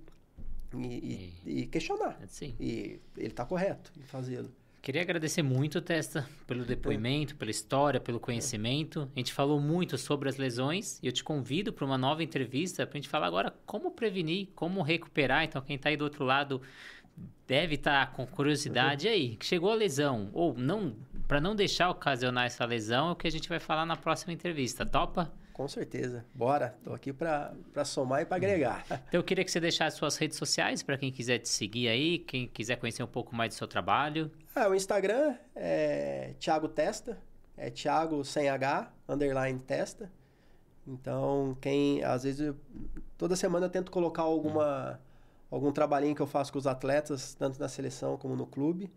[0.74, 2.20] e, e, e questionar.
[2.28, 2.54] Sim.
[2.60, 4.52] E ele está correto em fazê-lo.
[4.88, 9.06] Queria agradecer muito, Testa, pelo depoimento, pela história, pelo conhecimento.
[9.14, 12.86] A gente falou muito sobre as lesões e eu te convido para uma nova entrevista
[12.86, 15.44] para a gente falar agora como prevenir, como recuperar.
[15.44, 16.62] Então, quem está aí do outro lado
[17.46, 19.06] deve estar tá com curiosidade.
[19.06, 23.14] E aí, chegou a lesão ou não, para não deixar ocasionar essa lesão, é o
[23.14, 24.86] que a gente vai falar na próxima entrevista.
[24.86, 25.30] Topa?
[25.58, 26.24] Com certeza.
[26.32, 26.78] Bora.
[26.84, 27.52] Tô aqui para
[27.84, 28.86] somar e para agregar.
[29.08, 32.20] Então eu queria que você deixasse suas redes sociais para quem quiser te seguir aí,
[32.20, 34.30] quem quiser conhecer um pouco mais do seu trabalho.
[34.54, 37.18] Ah, o Instagram é Thiago Testa,
[37.56, 40.12] é Thiago sem H, underline Testa.
[40.86, 42.56] Então, quem às vezes eu,
[43.16, 44.96] toda semana eu tento colocar alguma hum.
[45.50, 48.92] algum trabalhinho que eu faço com os atletas, tanto na seleção como no clube.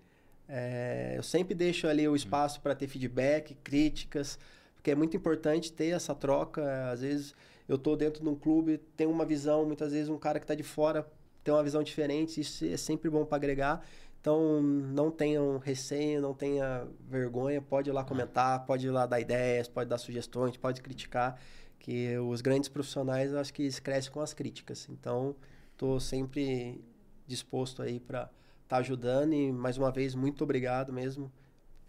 [0.48, 2.62] É, eu sempre deixo ali o espaço hum.
[2.62, 4.38] para ter feedback, críticas
[4.82, 6.90] porque é muito importante ter essa troca.
[6.92, 7.36] Às vezes
[7.70, 10.56] eu estou dentro de um clube, tem uma visão, muitas vezes um cara que está
[10.56, 11.08] de fora
[11.44, 13.86] tem uma visão diferente, isso é sempre bom para agregar.
[14.20, 19.20] Então, não tenham receio, não tenha vergonha, pode ir lá comentar, pode ir lá dar
[19.20, 21.40] ideias, pode dar sugestões, pode criticar,
[21.80, 24.88] que os grandes profissionais, eu acho que eles crescem com as críticas.
[24.92, 25.36] Então,
[25.72, 26.84] estou sempre
[27.26, 28.32] disposto aí para estar
[28.68, 31.32] tá ajudando e, mais uma vez, muito obrigado mesmo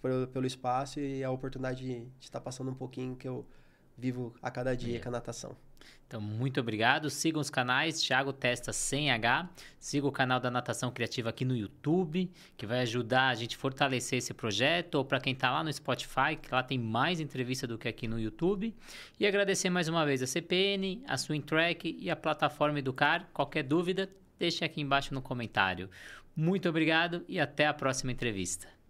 [0.02, 3.46] pelo, pelo espaço e a oportunidade de, de estar passando um pouquinho que eu
[3.96, 5.00] vivo a cada dia é.
[5.00, 5.56] com a natação.
[6.06, 7.08] Então, muito obrigado.
[7.08, 9.48] Sigam os canais Thiago Testa sem H.
[9.80, 13.58] Siga o canal da Natação Criativa aqui no YouTube, que vai ajudar a gente a
[13.58, 14.96] fortalecer esse projeto.
[14.96, 18.06] Ou para quem está lá no Spotify, que lá tem mais entrevista do que aqui
[18.06, 18.74] no YouTube.
[19.18, 23.26] E agradecer mais uma vez a CPN, a Swing Track e a plataforma Educar.
[23.32, 25.88] Qualquer dúvida, deixe aqui embaixo no comentário.
[26.36, 28.81] Muito obrigado e até a próxima entrevista.